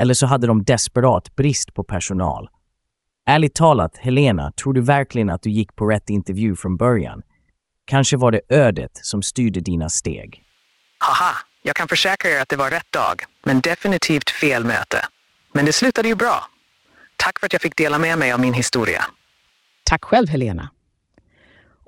Eller 0.00 0.14
så 0.14 0.26
hade 0.26 0.46
de 0.46 0.64
desperat 0.64 1.36
brist 1.36 1.74
på 1.74 1.84
personal. 1.84 2.48
Ärligt 3.26 3.54
talat, 3.54 3.96
Helena, 3.96 4.52
tror 4.52 4.72
du 4.74 4.80
verkligen 4.80 5.30
att 5.30 5.42
du 5.42 5.50
gick 5.50 5.76
på 5.76 5.86
rätt 5.86 6.10
intervju 6.10 6.56
från 6.56 6.76
början? 6.76 7.22
Kanske 7.84 8.16
var 8.16 8.32
det 8.32 8.40
ödet 8.48 8.90
som 8.92 9.22
styrde 9.22 9.60
dina 9.60 9.88
steg. 9.88 10.42
Haha, 10.98 11.36
jag 11.62 11.76
kan 11.76 11.88
försäkra 11.88 12.30
er 12.30 12.42
att 12.42 12.48
det 12.48 12.56
var 12.56 12.70
rätt 12.70 12.92
dag, 12.92 13.22
men 13.44 13.60
definitivt 13.60 14.30
fel 14.30 14.64
möte. 14.64 15.06
Men 15.52 15.64
det 15.64 15.72
slutade 15.72 16.08
ju 16.08 16.14
bra. 16.14 16.44
Tack 17.16 17.38
för 17.40 17.46
att 17.46 17.52
jag 17.52 17.62
fick 17.62 17.76
dela 17.76 17.98
med 17.98 18.18
mig 18.18 18.32
av 18.32 18.40
min 18.40 18.54
historia. 18.54 19.04
Tack 19.84 20.04
själv, 20.04 20.28
Helena. 20.28 20.70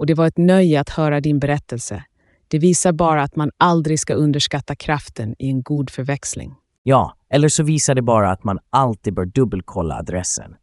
Och 0.03 0.07
det 0.07 0.15
var 0.15 0.27
ett 0.27 0.39
nöje 0.39 0.81
att 0.81 0.89
höra 0.89 1.21
din 1.21 1.39
berättelse. 1.39 2.05
Det 2.49 2.59
visar 2.59 2.93
bara 2.93 3.23
att 3.23 3.37
man 3.37 3.51
aldrig 3.57 4.01
ska 4.01 4.15
underskatta 4.15 4.75
kraften 4.75 5.35
i 5.39 5.49
en 5.49 5.63
god 5.63 5.91
förväxling. 5.91 6.55
Ja, 6.83 7.17
eller 7.31 7.49
så 7.49 7.63
visar 7.63 7.95
det 7.95 8.03
bara 8.03 8.31
att 8.31 8.45
man 8.45 8.59
alltid 8.71 9.15
bör 9.15 9.25
dubbelkolla 9.25 9.95
adressen. 9.95 10.55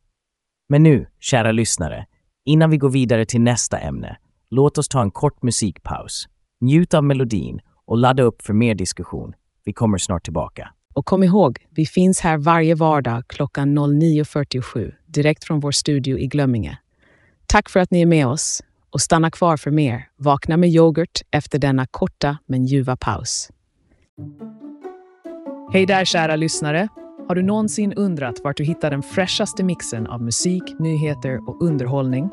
Men 0.70 0.84
nu, 0.84 1.08
kära 1.20 1.52
lyssnare, 1.52 2.06
innan 2.46 2.70
vi 2.70 2.78
går 2.78 2.90
vidare 2.90 3.26
till 3.26 3.42
nästa 3.42 3.78
ämne, 3.78 4.18
låt 4.50 4.78
oss 4.78 4.88
ta 4.88 5.02
en 5.02 5.12
kort 5.12 5.44
musikpaus. 5.44 6.28
Njut 6.62 6.94
av 6.94 7.04
melodin 7.04 7.60
och 7.86 7.98
ladda 7.98 8.24
upp 8.24 8.42
för 8.42 8.54
mer 8.54 8.76
diskussion. 8.76 9.34
Vi 9.66 9.74
kommer 9.74 9.98
snart 9.98 10.24
tillbaka. 10.24 10.70
Och 10.94 11.06
kom 11.06 11.24
ihåg, 11.24 11.66
vi 11.70 11.86
finns 11.86 12.20
här 12.20 12.38
varje 12.38 12.76
vardag 12.76 13.24
klockan 13.28 13.78
09.47 13.80 14.94
direkt 15.06 15.44
från 15.44 15.60
vår 15.60 15.72
studio 15.72 16.20
i 16.20 16.28
Glömminge. 16.28 16.80
Tack 17.46 17.70
för 17.70 17.80
att 17.80 17.92
ni 17.92 18.02
är 18.02 18.06
med 18.06 18.28
oss 18.28 18.62
och 18.92 19.02
stanna 19.02 19.32
kvar 19.32 19.58
för 19.58 19.72
mer 19.72 20.08
Vakna 20.18 20.58
med 20.58 20.70
yoghurt 20.70 21.22
efter 21.32 21.60
denna 21.60 21.86
korta 21.86 22.38
men 22.46 22.66
ljuva 22.66 22.96
paus. 22.96 23.50
Hej 25.74 25.86
där 25.86 26.06
kära 26.06 26.36
lyssnare! 26.36 26.88
Har 27.28 27.36
du 27.36 27.42
någonsin 27.42 27.94
undrat 27.94 28.36
vart 28.44 28.58
du 28.58 28.64
hittar 28.64 28.92
den 28.92 29.04
fräschaste 29.04 29.64
mixen 29.64 30.08
av 30.08 30.22
musik, 30.22 30.64
nyheter 30.80 31.50
och 31.50 31.62
underhållning? 31.62 32.30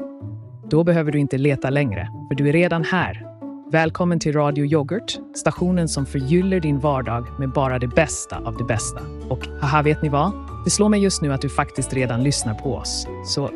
Då 0.70 0.84
behöver 0.84 1.12
du 1.12 1.18
inte 1.18 1.38
leta 1.38 1.70
längre, 1.70 2.08
för 2.28 2.34
du 2.34 2.48
är 2.48 2.52
redan 2.52 2.84
här. 2.84 3.26
Välkommen 3.72 4.20
till 4.20 4.32
Radio 4.32 4.64
Yoghurt, 4.64 5.18
stationen 5.34 5.88
som 5.88 6.06
förgyller 6.06 6.60
din 6.60 6.78
vardag 6.78 7.26
med 7.38 7.52
bara 7.52 7.78
det 7.78 7.88
bästa 7.88 8.38
av 8.38 8.56
det 8.56 8.64
bästa. 8.64 9.00
Och 9.28 9.46
haha, 9.60 9.82
vet 9.82 10.02
ni 10.02 10.08
vad? 10.08 10.32
Det 10.64 10.70
slår 10.70 10.88
mig 10.88 11.02
just 11.02 11.22
nu 11.22 11.32
att 11.32 11.40
du 11.40 11.48
faktiskt 11.48 11.94
redan 11.94 12.22
lyssnar 12.22 12.54
på 12.54 12.74
oss. 12.74 13.06
Så 13.26 13.50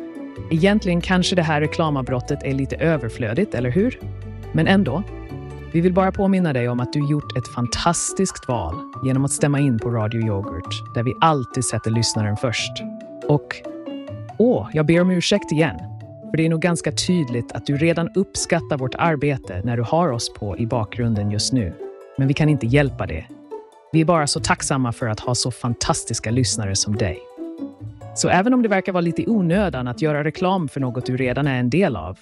egentligen 0.51 1.01
kanske 1.01 1.35
det 1.35 1.41
här 1.41 1.61
reklamavbrottet 1.61 2.43
är 2.43 2.53
lite 2.53 2.75
överflödigt, 2.75 3.55
eller 3.55 3.69
hur? 3.69 3.99
Men 4.51 4.67
ändå. 4.67 5.03
Vi 5.73 5.81
vill 5.81 5.93
bara 5.93 6.11
påminna 6.11 6.53
dig 6.53 6.69
om 6.69 6.79
att 6.79 6.93
du 6.93 7.09
gjort 7.09 7.37
ett 7.37 7.47
fantastiskt 7.47 8.47
val 8.47 8.75
genom 9.03 9.25
att 9.25 9.31
stämma 9.31 9.59
in 9.59 9.79
på 9.79 9.89
Radio 9.89 10.27
Yoghurt, 10.27 10.95
där 10.95 11.03
vi 11.03 11.13
alltid 11.21 11.65
sätter 11.65 11.91
lyssnaren 11.91 12.37
först. 12.37 12.71
Och 13.27 13.55
åh, 14.37 14.69
jag 14.73 14.85
ber 14.85 15.01
om 15.01 15.11
ursäkt 15.11 15.51
igen. 15.51 15.77
För 16.29 16.37
det 16.37 16.45
är 16.45 16.49
nog 16.49 16.61
ganska 16.61 16.91
tydligt 16.91 17.51
att 17.51 17.65
du 17.65 17.77
redan 17.77 18.09
uppskattar 18.15 18.77
vårt 18.77 18.95
arbete 18.95 19.61
när 19.63 19.77
du 19.77 19.83
har 19.83 20.11
oss 20.11 20.33
på 20.33 20.57
i 20.57 20.65
bakgrunden 20.65 21.31
just 21.31 21.53
nu. 21.53 21.73
Men 22.17 22.27
vi 22.27 22.33
kan 22.33 22.49
inte 22.49 22.67
hjälpa 22.67 23.05
det. 23.05 23.25
Vi 23.91 24.01
är 24.01 24.05
bara 24.05 24.27
så 24.27 24.39
tacksamma 24.39 24.91
för 24.91 25.07
att 25.07 25.19
ha 25.19 25.35
så 25.35 25.51
fantastiska 25.51 26.31
lyssnare 26.31 26.75
som 26.75 26.95
dig. 26.95 27.19
Så 28.13 28.29
även 28.29 28.53
om 28.53 28.61
det 28.61 28.69
verkar 28.69 28.91
vara 28.91 29.01
lite 29.01 29.21
i 29.21 29.27
onödan 29.27 29.87
att 29.87 30.01
göra 30.01 30.23
reklam 30.23 30.67
för 30.67 30.79
något 30.79 31.05
du 31.05 31.17
redan 31.17 31.47
är 31.47 31.59
en 31.59 31.69
del 31.69 31.95
av, 31.95 32.19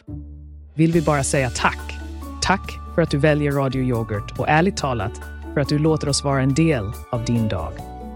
vill 0.73 0.91
vi 0.91 1.01
bara 1.01 1.23
säga 1.23 1.49
tack. 1.49 1.99
Tack 2.41 2.79
för 2.95 3.01
att 3.01 3.11
du 3.11 3.17
väljer 3.17 3.51
Radio 3.51 3.83
Yoghurt 3.83 4.39
och 4.39 4.49
ärligt 4.49 4.77
talat 4.77 5.21
för 5.53 5.61
att 5.61 5.69
du 5.69 5.79
låter 5.79 6.09
oss 6.09 6.23
vara 6.23 6.41
en 6.41 6.53
del 6.53 6.91
av 7.11 7.25
din 7.25 7.47
dag. 7.47 7.73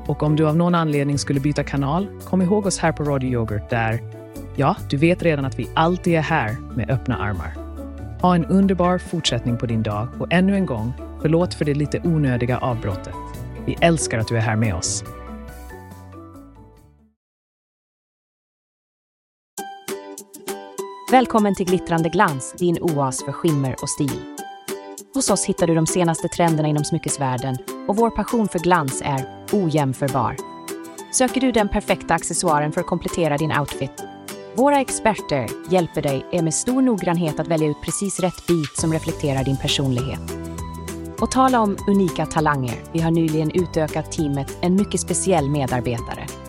Och 0.08 0.24
om 0.24 0.36
du 0.36 0.48
av 0.48 0.58
någon 0.58 0.76
anledning 0.76 1.18
skulle 1.18 1.40
byta 1.40 1.64
kanal, 1.64 2.08
kom 2.26 2.42
ihåg 2.42 2.66
oss 2.66 2.80
här 2.80 2.92
på 2.92 3.04
Radio 3.04 3.30
Yoghurt 3.30 3.70
där, 3.70 4.00
ja, 4.56 4.76
du 4.90 4.98
vet 4.98 5.24
redan 5.24 5.46
att 5.46 5.60
vi 5.60 5.70
alltid 5.74 6.14
är 6.14 6.22
här 6.22 6.56
med 6.76 6.90
öppna 6.90 7.18
armar. 7.18 7.54
Ha 8.22 8.36
en 8.36 8.46
underbar 8.46 8.98
fortsättning 8.98 9.58
på 9.58 9.66
din 9.66 9.84
dag 9.84 10.08
och 10.20 10.28
ännu 10.30 10.56
en 10.56 10.66
gång, 10.66 10.94
förlåt 11.22 11.54
för 11.54 11.66
det 11.66 11.74
lite 11.74 12.00
onödiga 12.04 12.58
avbrottet. 12.58 13.14
Vi 13.66 13.78
älskar 13.82 14.20
att 14.20 14.28
du 14.28 14.38
är 14.38 14.42
här 14.42 14.56
med 14.56 14.76
oss. 14.76 15.04
Välkommen 21.14 21.56
till 21.56 21.66
Glittrande 21.66 22.10
glans, 22.10 22.56
din 22.58 22.78
oas 22.82 23.24
för 23.26 23.32
skimmer 23.32 23.76
och 23.82 23.90
stil. 23.90 24.22
Hos 25.14 25.30
oss 25.30 25.46
hittar 25.46 25.68
du 25.68 25.76
de 25.76 25.88
senaste 25.88 26.28
trenderna 26.28 26.68
inom 26.68 26.84
smyckesvärlden 26.84 27.58
och 27.88 27.96
vår 27.96 28.10
passion 28.10 28.48
för 28.48 28.60
glans 28.60 29.02
är 29.06 29.46
ojämförbar. 29.52 30.36
Söker 31.12 31.42
du 31.42 31.52
den 31.52 31.70
perfekta 31.70 32.14
accessoaren 32.14 32.72
för 32.72 32.82
att 32.82 32.88
komplettera 32.88 33.38
din 33.38 33.52
outfit? 33.60 34.04
Våra 34.56 34.80
experter 34.80 35.50
hjälper 35.70 36.02
dig 36.02 36.26
är 36.32 36.42
med 36.42 36.54
stor 36.54 36.82
noggrannhet 36.82 37.40
att 37.40 37.48
välja 37.48 37.68
ut 37.68 37.82
precis 37.84 38.20
rätt 38.20 38.48
bit 38.48 38.78
som 38.78 38.94
reflekterar 38.94 39.44
din 39.44 39.58
personlighet. 39.58 40.38
Och 41.20 41.32
tala 41.32 41.60
om 41.60 41.78
unika 41.88 42.26
talanger. 42.26 42.84
Vi 42.94 43.00
har 43.00 43.12
nyligen 43.12 43.52
utökat 43.52 44.12
teamet 44.12 44.58
en 44.62 44.76
mycket 44.76 45.02
speciell 45.02 45.50
medarbetare. 45.50 46.43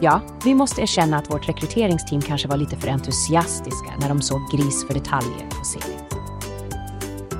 Ja, 0.00 0.20
vi 0.44 0.54
måste 0.54 0.82
erkänna 0.82 1.18
att 1.18 1.30
vårt 1.30 1.48
rekryteringsteam 1.48 2.22
kanske 2.22 2.48
var 2.48 2.56
lite 2.56 2.76
för 2.76 2.88
entusiastiska 2.88 3.92
när 4.00 4.08
de 4.08 4.22
såg 4.22 4.40
gris 4.52 4.86
för 4.86 4.94
detaljer 4.94 5.48
på 5.50 5.56
CV. 5.64 5.90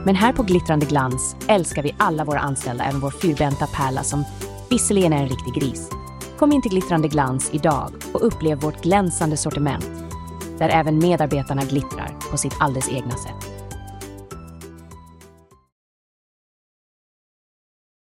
Men 0.05 0.15
här 0.15 0.33
på 0.33 0.43
Glittrande 0.43 0.87
Glans 0.87 1.37
älskar 1.49 1.83
vi 1.83 1.95
alla 1.99 2.25
våra 2.25 2.39
anställda, 2.39 2.85
även 2.85 3.01
vår 3.01 3.11
fyrbenta 3.11 3.67
pärla 3.67 4.03
som 4.03 4.25
visserligen 4.71 5.13
är 5.13 5.23
en 5.23 5.29
riktig 5.29 5.55
gris. 5.55 5.91
Kom 6.39 6.53
in 6.53 6.63
till 6.63 6.71
Glittrande 6.71 7.09
Glans 7.09 7.51
idag 7.53 7.91
och 8.15 8.27
upplev 8.27 8.59
vårt 8.59 8.83
glänsande 8.83 9.37
sortiment, 9.37 9.91
där 10.59 10.69
även 10.69 10.99
medarbetarna 10.99 11.63
glittrar 11.65 12.17
på 12.31 12.37
sitt 12.37 12.57
alldeles 12.61 12.89
egna 12.93 13.17
sätt. 13.17 13.53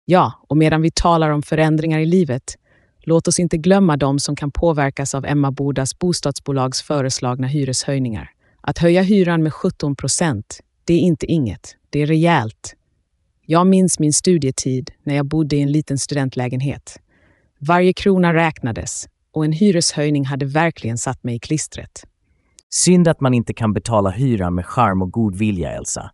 Ja, 0.06 0.34
och 0.48 0.58
medan 0.58 0.82
vi 0.82 0.92
talar 0.92 1.30
om 1.30 1.42
förändringar 1.42 2.00
i 2.00 2.06
livet, 2.06 2.56
låt 3.04 3.28
oss 3.28 3.40
inte 3.40 3.58
glömma 3.58 3.98
de 3.98 4.20
som 4.20 4.36
kan 4.36 4.52
påverkas 4.52 5.16
av 5.16 5.26
Emma 5.26 5.52
Bodas 5.52 6.00
bostadsbolags 6.00 6.82
föreslagna 6.82 7.48
hyreshöjningar. 7.48 8.30
Att 8.62 8.78
höja 8.78 9.02
hyran 9.02 9.44
med 9.44 9.54
17 9.54 9.96
procent, 9.96 10.60
det 10.86 10.94
är 10.94 11.00
inte 11.00 11.26
inget, 11.26 11.76
det 11.90 12.02
är 12.02 12.06
rejält. 12.06 12.76
Jag 13.46 13.68
minns 13.68 14.00
min 14.00 14.14
studietid 14.14 14.92
när 15.04 15.16
jag 15.16 15.26
bodde 15.26 15.56
i 15.56 15.62
en 15.62 15.72
liten 15.72 15.98
studentlägenhet. 15.98 17.00
Varje 17.60 17.94
krona 17.94 18.34
räknades 18.34 19.08
och 19.34 19.46
en 19.46 19.52
hyreshöjning 19.52 20.26
hade 20.26 20.46
verkligen 20.46 20.98
satt 20.98 21.24
mig 21.24 21.36
i 21.36 21.40
klistret. 21.40 22.06
Synd 22.70 23.08
att 23.08 23.22
man 23.22 23.34
inte 23.34 23.54
kan 23.54 23.74
betala 23.74 24.10
hyran 24.10 24.56
med 24.56 24.66
charm 24.66 25.02
och 25.02 25.12
god 25.12 25.36
vilja, 25.36 25.72
Elsa. 25.72 26.12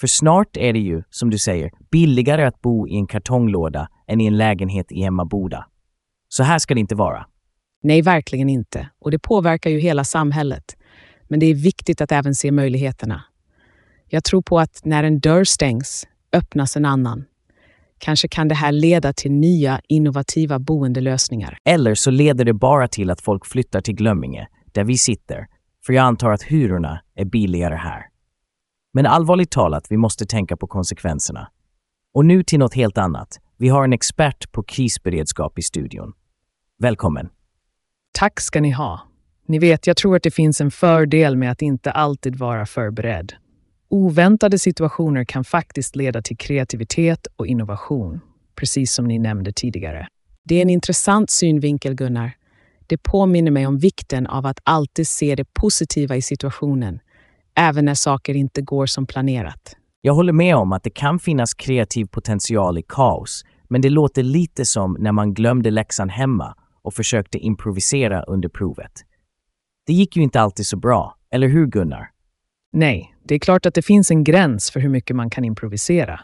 För 0.00 0.06
snart 0.06 0.56
är 0.56 0.72
det 0.72 0.78
ju, 0.78 1.02
som 1.10 1.30
du 1.30 1.38
säger, 1.38 1.70
billigare 1.90 2.44
att 2.44 2.60
bo 2.60 2.88
i 2.88 2.96
en 2.96 3.06
kartonglåda 3.06 3.88
än 4.06 4.20
i 4.20 4.26
en 4.26 4.36
lägenhet 4.36 4.92
i 4.92 5.02
Emmaboda. 5.02 5.66
Så 6.32 6.42
här 6.42 6.58
ska 6.58 6.74
det 6.74 6.80
inte 6.80 6.94
vara. 6.94 7.26
Nej, 7.82 8.02
verkligen 8.02 8.48
inte. 8.48 8.88
Och 8.98 9.10
det 9.10 9.18
påverkar 9.18 9.70
ju 9.70 9.78
hela 9.78 10.04
samhället. 10.04 10.76
Men 11.28 11.40
det 11.40 11.46
är 11.46 11.54
viktigt 11.54 12.00
att 12.00 12.12
även 12.12 12.34
se 12.34 12.52
möjligheterna. 12.52 13.24
Jag 14.06 14.24
tror 14.24 14.42
på 14.42 14.58
att 14.58 14.80
när 14.84 15.04
en 15.04 15.20
dörr 15.20 15.44
stängs 15.44 16.06
öppnas 16.32 16.76
en 16.76 16.84
annan. 16.84 17.24
Kanske 17.98 18.28
kan 18.28 18.48
det 18.48 18.54
här 18.54 18.72
leda 18.72 19.12
till 19.12 19.32
nya 19.32 19.80
innovativa 19.88 20.58
boendelösningar. 20.58 21.58
Eller 21.64 21.94
så 21.94 22.10
leder 22.10 22.44
det 22.44 22.52
bara 22.52 22.88
till 22.88 23.10
att 23.10 23.20
folk 23.20 23.46
flyttar 23.46 23.80
till 23.80 23.94
Glömminge, 23.94 24.48
där 24.72 24.84
vi 24.84 24.98
sitter, 24.98 25.46
för 25.86 25.92
jag 25.92 26.02
antar 26.02 26.30
att 26.30 26.42
hyrorna 26.42 27.00
är 27.14 27.24
billigare 27.24 27.74
här. 27.74 28.02
Men 28.92 29.06
allvarligt 29.06 29.50
talat, 29.50 29.86
vi 29.90 29.96
måste 29.96 30.26
tänka 30.26 30.56
på 30.56 30.66
konsekvenserna. 30.66 31.48
Och 32.14 32.24
nu 32.24 32.42
till 32.42 32.58
något 32.58 32.74
helt 32.74 32.98
annat. 32.98 33.38
Vi 33.56 33.68
har 33.68 33.84
en 33.84 33.92
expert 33.92 34.52
på 34.52 34.62
krisberedskap 34.62 35.58
i 35.58 35.62
studion. 35.62 36.12
Välkommen! 36.82 37.28
Tack 38.12 38.40
ska 38.40 38.60
ni 38.60 38.70
ha. 38.70 39.00
Ni 39.46 39.58
vet, 39.58 39.86
jag 39.86 39.96
tror 39.96 40.16
att 40.16 40.22
det 40.22 40.30
finns 40.30 40.60
en 40.60 40.70
fördel 40.70 41.36
med 41.36 41.50
att 41.50 41.62
inte 41.62 41.90
alltid 41.90 42.36
vara 42.36 42.66
förberedd. 42.66 43.32
Oväntade 43.88 44.58
situationer 44.58 45.24
kan 45.24 45.44
faktiskt 45.44 45.96
leda 45.96 46.22
till 46.22 46.36
kreativitet 46.36 47.26
och 47.36 47.46
innovation, 47.46 48.20
precis 48.56 48.92
som 48.92 49.04
ni 49.04 49.18
nämnde 49.18 49.52
tidigare. 49.52 50.06
Det 50.44 50.54
är 50.54 50.62
en 50.62 50.70
intressant 50.70 51.30
synvinkel, 51.30 51.94
Gunnar. 51.94 52.32
Det 52.86 52.96
påminner 52.96 53.50
mig 53.50 53.66
om 53.66 53.78
vikten 53.78 54.26
av 54.26 54.46
att 54.46 54.60
alltid 54.64 55.08
se 55.08 55.34
det 55.34 55.54
positiva 55.54 56.16
i 56.16 56.22
situationen, 56.22 57.00
även 57.54 57.84
när 57.84 57.94
saker 57.94 58.34
inte 58.34 58.62
går 58.62 58.86
som 58.86 59.06
planerat. 59.06 59.76
Jag 60.00 60.14
håller 60.14 60.32
med 60.32 60.56
om 60.56 60.72
att 60.72 60.82
det 60.82 60.90
kan 60.90 61.18
finnas 61.18 61.54
kreativ 61.54 62.06
potential 62.06 62.78
i 62.78 62.82
kaos, 62.88 63.44
men 63.68 63.80
det 63.80 63.90
låter 63.90 64.22
lite 64.22 64.64
som 64.64 64.96
när 64.98 65.12
man 65.12 65.34
glömde 65.34 65.70
läxan 65.70 66.08
hemma 66.08 66.54
och 66.82 66.94
försökte 66.94 67.38
improvisera 67.38 68.22
under 68.22 68.48
provet. 68.48 68.92
Det 69.86 69.92
gick 69.92 70.16
ju 70.16 70.22
inte 70.22 70.40
alltid 70.40 70.66
så 70.66 70.76
bra, 70.76 71.16
eller 71.30 71.48
hur 71.48 71.66
Gunnar? 71.66 72.10
Nej, 72.72 73.14
det 73.24 73.34
är 73.34 73.38
klart 73.38 73.66
att 73.66 73.74
det 73.74 73.82
finns 73.82 74.10
en 74.10 74.24
gräns 74.24 74.70
för 74.70 74.80
hur 74.80 74.88
mycket 74.88 75.16
man 75.16 75.30
kan 75.30 75.44
improvisera. 75.44 76.20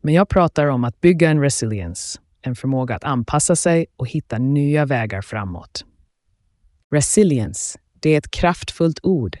Men 0.00 0.14
jag 0.14 0.28
pratar 0.28 0.66
om 0.66 0.84
att 0.84 1.00
bygga 1.00 1.30
en 1.30 1.40
resilience, 1.40 2.20
en 2.42 2.56
förmåga 2.56 2.96
att 2.96 3.04
anpassa 3.04 3.56
sig 3.56 3.86
och 3.96 4.08
hitta 4.08 4.38
nya 4.38 4.86
vägar 4.86 5.22
framåt. 5.22 5.84
Resilience, 6.90 7.78
det 8.00 8.10
är 8.10 8.18
ett 8.18 8.30
kraftfullt 8.30 9.00
ord. 9.02 9.38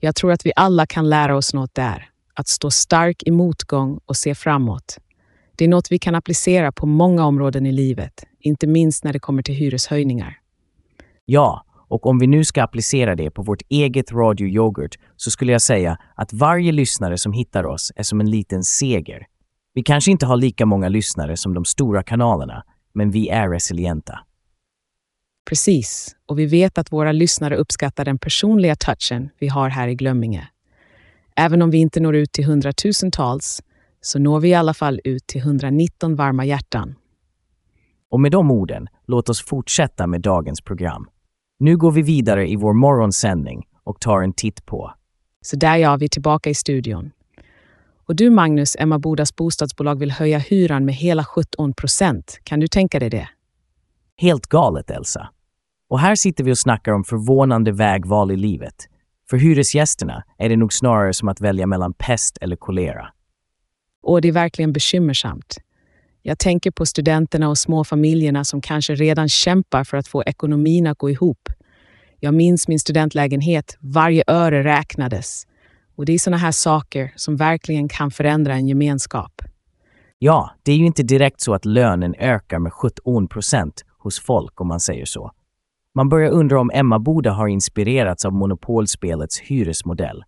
Jag 0.00 0.14
tror 0.14 0.32
att 0.32 0.46
vi 0.46 0.52
alla 0.56 0.86
kan 0.86 1.08
lära 1.08 1.36
oss 1.36 1.54
något 1.54 1.74
där. 1.74 2.10
Att 2.34 2.48
stå 2.48 2.70
stark 2.70 3.22
i 3.22 3.30
motgång 3.30 4.00
och 4.06 4.16
se 4.16 4.34
framåt. 4.34 4.98
Det 5.56 5.64
är 5.64 5.68
något 5.68 5.92
vi 5.92 5.98
kan 5.98 6.14
applicera 6.14 6.72
på 6.72 6.86
många 6.86 7.24
områden 7.24 7.66
i 7.66 7.72
livet, 7.72 8.24
inte 8.44 8.66
minst 8.66 9.04
när 9.04 9.12
det 9.12 9.18
kommer 9.18 9.42
till 9.42 9.54
hyreshöjningar. 9.54 10.38
Ja, 11.24 11.64
och 11.88 12.06
om 12.06 12.18
vi 12.18 12.26
nu 12.26 12.44
ska 12.44 12.62
applicera 12.62 13.14
det 13.14 13.30
på 13.30 13.42
vårt 13.42 13.62
eget 13.68 14.12
Radio 14.12 14.48
Yoghurt 14.48 14.98
så 15.16 15.30
skulle 15.30 15.52
jag 15.52 15.62
säga 15.62 15.98
att 16.14 16.32
varje 16.32 16.72
lyssnare 16.72 17.18
som 17.18 17.32
hittar 17.32 17.66
oss 17.66 17.92
är 17.96 18.02
som 18.02 18.20
en 18.20 18.30
liten 18.30 18.64
seger. 18.64 19.26
Vi 19.74 19.82
kanske 19.82 20.10
inte 20.10 20.26
har 20.26 20.36
lika 20.36 20.66
många 20.66 20.88
lyssnare 20.88 21.36
som 21.36 21.54
de 21.54 21.64
stora 21.64 22.02
kanalerna, 22.02 22.64
men 22.92 23.10
vi 23.10 23.28
är 23.28 23.48
resilienta. 23.48 24.18
Precis, 25.48 26.16
och 26.26 26.38
vi 26.38 26.46
vet 26.46 26.78
att 26.78 26.92
våra 26.92 27.12
lyssnare 27.12 27.56
uppskattar 27.56 28.04
den 28.04 28.18
personliga 28.18 28.76
touchen 28.76 29.30
vi 29.38 29.48
har 29.48 29.68
här 29.68 29.88
i 29.88 29.94
Glömminge. 29.94 30.48
Även 31.36 31.62
om 31.62 31.70
vi 31.70 31.78
inte 31.78 32.00
når 32.00 32.16
ut 32.16 32.32
till 32.32 32.44
hundratusentals 32.44 33.62
så 34.00 34.18
når 34.18 34.40
vi 34.40 34.48
i 34.48 34.54
alla 34.54 34.74
fall 34.74 35.00
ut 35.04 35.26
till 35.26 35.40
119 35.40 36.16
varma 36.16 36.44
hjärtan. 36.44 36.94
Och 38.14 38.20
med 38.20 38.32
de 38.32 38.50
orden, 38.50 38.88
låt 39.06 39.28
oss 39.28 39.44
fortsätta 39.44 40.06
med 40.06 40.20
dagens 40.20 40.60
program. 40.60 41.08
Nu 41.58 41.76
går 41.76 41.92
vi 41.92 42.02
vidare 42.02 42.50
i 42.50 42.56
vår 42.56 42.72
morgonsändning 42.72 43.66
och 43.84 44.00
tar 44.00 44.22
en 44.22 44.32
titt 44.32 44.66
på 44.66 44.92
Så 45.40 45.56
där 45.56 45.76
ja, 45.76 45.96
vi 45.96 46.04
är 46.04 46.08
tillbaka 46.08 46.50
i 46.50 46.54
studion. 46.54 47.10
Och 48.06 48.16
du 48.16 48.30
Magnus, 48.30 48.76
Emma 48.78 48.98
Bodas 48.98 49.36
bostadsbolag 49.36 49.98
vill 49.98 50.10
höja 50.10 50.38
hyran 50.38 50.84
med 50.84 50.94
hela 50.94 51.24
17 51.24 51.74
procent. 51.74 52.40
Kan 52.44 52.60
du 52.60 52.66
tänka 52.68 52.98
dig 52.98 53.10
det? 53.10 53.28
Helt 54.16 54.46
galet, 54.46 54.90
Elsa. 54.90 55.28
Och 55.88 56.00
här 56.00 56.14
sitter 56.14 56.44
vi 56.44 56.52
och 56.52 56.58
snackar 56.58 56.92
om 56.92 57.04
förvånande 57.04 57.72
vägval 57.72 58.30
i 58.30 58.36
livet. 58.36 58.74
För 59.30 59.36
hyresgästerna 59.36 60.24
är 60.38 60.48
det 60.48 60.56
nog 60.56 60.72
snarare 60.72 61.14
som 61.14 61.28
att 61.28 61.40
välja 61.40 61.66
mellan 61.66 61.92
pest 61.92 62.38
eller 62.40 62.56
kolera. 62.56 63.08
Och 64.02 64.20
det 64.20 64.28
är 64.28 64.32
verkligen 64.32 64.72
bekymmersamt. 64.72 65.58
Jag 66.26 66.38
tänker 66.38 66.70
på 66.70 66.86
studenterna 66.86 67.48
och 67.48 67.58
småfamiljerna 67.58 68.44
som 68.44 68.60
kanske 68.60 68.94
redan 68.94 69.28
kämpar 69.28 69.84
för 69.84 69.96
att 69.96 70.08
få 70.08 70.22
ekonomin 70.24 70.86
att 70.86 70.98
gå 70.98 71.10
ihop. 71.10 71.48
Jag 72.20 72.34
minns 72.34 72.68
min 72.68 72.78
studentlägenhet, 72.78 73.76
varje 73.80 74.24
öre 74.26 74.64
räknades. 74.64 75.46
Och 75.96 76.04
det 76.04 76.12
är 76.12 76.18
sådana 76.18 76.36
här 76.36 76.52
saker 76.52 77.12
som 77.16 77.36
verkligen 77.36 77.88
kan 77.88 78.10
förändra 78.10 78.54
en 78.54 78.68
gemenskap. 78.68 79.42
Ja, 80.18 80.50
det 80.62 80.72
är 80.72 80.76
ju 80.76 80.86
inte 80.86 81.02
direkt 81.02 81.40
så 81.40 81.54
att 81.54 81.64
lönen 81.64 82.14
ökar 82.18 82.58
med 82.58 82.72
17 82.72 83.28
procent 83.28 83.84
hos 83.98 84.20
folk 84.20 84.60
om 84.60 84.68
man 84.68 84.80
säger 84.80 85.04
så. 85.04 85.30
Man 85.94 86.08
börjar 86.08 86.30
undra 86.30 86.60
om 86.60 86.70
Emma 86.74 86.98
Boda 86.98 87.32
har 87.32 87.48
inspirerats 87.48 88.24
av 88.24 88.32
monopolspelets 88.32 89.40
hyresmodell. 89.40 90.24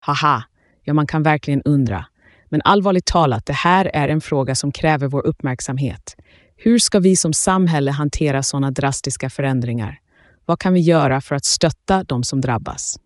Haha, 0.00 0.42
ja 0.84 0.94
man 0.94 1.06
kan 1.06 1.22
verkligen 1.22 1.62
undra. 1.62 2.06
Men 2.48 2.60
allvarligt 2.64 3.06
talat, 3.06 3.46
det 3.46 3.52
här 3.52 3.90
är 3.94 4.08
en 4.08 4.20
fråga 4.20 4.54
som 4.54 4.72
kräver 4.72 5.08
vår 5.08 5.26
uppmärksamhet. 5.26 6.16
Hur 6.56 6.78
ska 6.78 6.98
vi 6.98 7.16
som 7.16 7.32
samhälle 7.32 7.90
hantera 7.90 8.42
sådana 8.42 8.70
drastiska 8.70 9.30
förändringar? 9.30 9.98
Vad 10.44 10.58
kan 10.58 10.72
vi 10.72 10.80
göra 10.80 11.20
för 11.20 11.34
att 11.34 11.44
stötta 11.44 12.04
de 12.04 12.22
som 12.22 12.40
drabbas? 12.40 12.96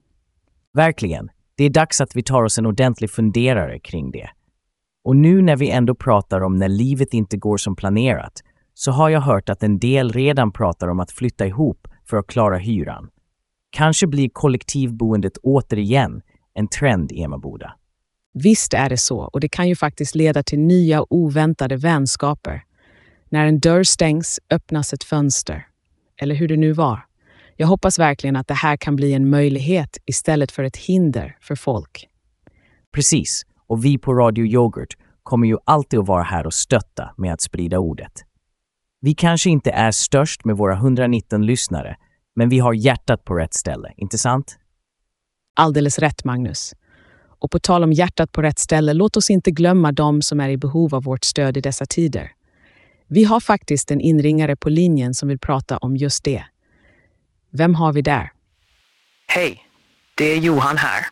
Verkligen. 0.74 1.30
Det 1.54 1.64
är 1.64 1.70
dags 1.70 2.00
att 2.00 2.16
vi 2.16 2.22
tar 2.22 2.42
oss 2.42 2.58
en 2.58 2.66
ordentlig 2.66 3.10
funderare 3.10 3.78
kring 3.78 4.10
det. 4.10 4.30
Och 5.04 5.16
nu 5.16 5.42
när 5.42 5.56
vi 5.56 5.70
ändå 5.70 5.94
pratar 5.94 6.40
om 6.40 6.56
när 6.56 6.68
livet 6.68 7.14
inte 7.14 7.36
går 7.36 7.56
som 7.56 7.76
planerat 7.76 8.42
så 8.74 8.92
har 8.92 9.08
jag 9.08 9.20
hört 9.20 9.48
att 9.48 9.62
en 9.62 9.78
del 9.78 10.12
redan 10.12 10.52
pratar 10.52 10.88
om 10.88 11.00
att 11.00 11.10
flytta 11.10 11.46
ihop 11.46 11.88
för 12.04 12.16
att 12.16 12.26
klara 12.26 12.58
hyran. 12.58 13.08
Kanske 13.70 14.06
blir 14.06 14.28
kollektivboendet 14.32 15.36
återigen 15.42 16.22
en 16.54 16.68
trend 16.68 17.12
i 17.12 17.22
Emmaboda. 17.22 17.74
Visst 18.32 18.74
är 18.74 18.88
det 18.88 18.96
så, 18.96 19.18
och 19.20 19.40
det 19.40 19.48
kan 19.48 19.68
ju 19.68 19.76
faktiskt 19.76 20.14
leda 20.14 20.42
till 20.42 20.58
nya 20.58 21.04
oväntade 21.10 21.76
vänskaper. 21.76 22.62
När 23.28 23.46
en 23.46 23.60
dörr 23.60 23.82
stängs 23.82 24.40
öppnas 24.50 24.92
ett 24.92 25.04
fönster. 25.04 25.66
Eller 26.20 26.34
hur 26.34 26.48
det 26.48 26.56
nu 26.56 26.72
var. 26.72 27.06
Jag 27.56 27.66
hoppas 27.66 27.98
verkligen 27.98 28.36
att 28.36 28.48
det 28.48 28.54
här 28.54 28.76
kan 28.76 28.96
bli 28.96 29.12
en 29.12 29.30
möjlighet 29.30 29.98
istället 30.06 30.52
för 30.52 30.64
ett 30.64 30.76
hinder 30.76 31.36
för 31.40 31.54
folk. 31.54 32.08
Precis, 32.92 33.46
och 33.66 33.84
vi 33.84 33.98
på 33.98 34.14
Radio 34.14 34.46
Yoghurt 34.46 34.96
kommer 35.22 35.48
ju 35.48 35.56
alltid 35.64 36.00
att 36.00 36.08
vara 36.08 36.22
här 36.22 36.46
och 36.46 36.54
stötta 36.54 37.14
med 37.16 37.32
att 37.32 37.40
sprida 37.40 37.78
ordet. 37.78 38.12
Vi 39.00 39.14
kanske 39.14 39.50
inte 39.50 39.70
är 39.70 39.90
störst 39.90 40.44
med 40.44 40.56
våra 40.56 40.74
119 40.74 41.46
lyssnare, 41.46 41.96
men 42.36 42.48
vi 42.48 42.58
har 42.58 42.72
hjärtat 42.72 43.24
på 43.24 43.34
rätt 43.34 43.54
ställe, 43.54 43.92
inte 43.96 44.18
sant? 44.18 44.58
Alldeles 45.56 45.98
rätt, 45.98 46.24
Magnus. 46.24 46.74
Och 47.40 47.50
på 47.50 47.58
tal 47.58 47.84
om 47.84 47.92
hjärtat 47.92 48.32
på 48.32 48.42
rätt 48.42 48.58
ställe, 48.58 48.92
låt 48.92 49.16
oss 49.16 49.30
inte 49.30 49.50
glömma 49.50 49.92
dem 49.92 50.22
som 50.22 50.40
är 50.40 50.48
i 50.48 50.56
behov 50.56 50.94
av 50.94 51.02
vårt 51.02 51.24
stöd 51.24 51.56
i 51.56 51.60
dessa 51.60 51.86
tider. 51.86 52.32
Vi 53.08 53.24
har 53.24 53.40
faktiskt 53.40 53.90
en 53.90 54.00
inringare 54.00 54.56
på 54.56 54.68
linjen 54.68 55.14
som 55.14 55.28
vill 55.28 55.38
prata 55.38 55.76
om 55.76 55.96
just 55.96 56.24
det. 56.24 56.44
Vem 57.52 57.74
har 57.74 57.92
vi 57.92 58.02
där? 58.02 58.32
Hej, 59.26 59.58
det 60.14 60.24
är 60.24 60.36
Johan 60.36 60.76
här. 60.76 61.06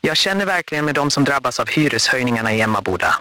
Jag 0.00 0.16
känner 0.16 0.46
verkligen 0.46 0.84
med 0.84 0.94
de 0.94 1.10
som 1.10 1.24
drabbas 1.24 1.60
av 1.60 1.68
hyreshöjningarna 1.68 2.54
i 2.54 2.60
Emmaboda. 2.60 3.14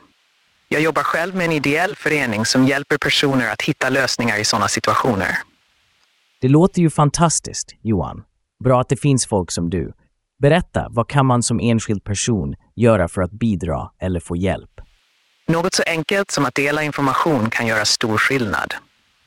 Jag 0.67 0.81
jobbar 0.81 1.03
själv 1.03 1.35
med 1.35 1.45
en 1.45 1.51
ideell 1.51 1.95
förening 1.95 2.45
som 2.45 2.65
hjälper 2.65 2.97
personer 2.97 3.51
att 3.51 3.61
hitta 3.61 3.89
lösningar 3.89 4.37
i 4.37 4.45
sådana 4.45 4.67
situationer. 4.67 5.37
Det 6.41 6.47
låter 6.47 6.81
ju 6.81 6.89
fantastiskt, 6.89 7.75
Johan. 7.81 8.23
Bra 8.63 8.81
att 8.81 8.89
det 8.89 8.97
finns 8.97 9.27
folk 9.27 9.51
som 9.51 9.69
du. 9.69 9.93
Berätta, 10.39 10.87
vad 10.89 11.07
kan 11.07 11.25
man 11.25 11.43
som 11.43 11.59
enskild 11.59 12.03
person 12.03 12.55
göra 12.75 13.07
för 13.07 13.21
att 13.21 13.31
bidra 13.31 13.89
eller 14.01 14.19
få 14.19 14.35
hjälp? 14.35 14.81
Något 15.47 15.73
så 15.73 15.83
enkelt 15.87 16.31
som 16.31 16.45
att 16.45 16.55
dela 16.55 16.83
information 16.83 17.49
kan 17.49 17.67
göra 17.67 17.85
stor 17.85 18.17
skillnad. 18.17 18.73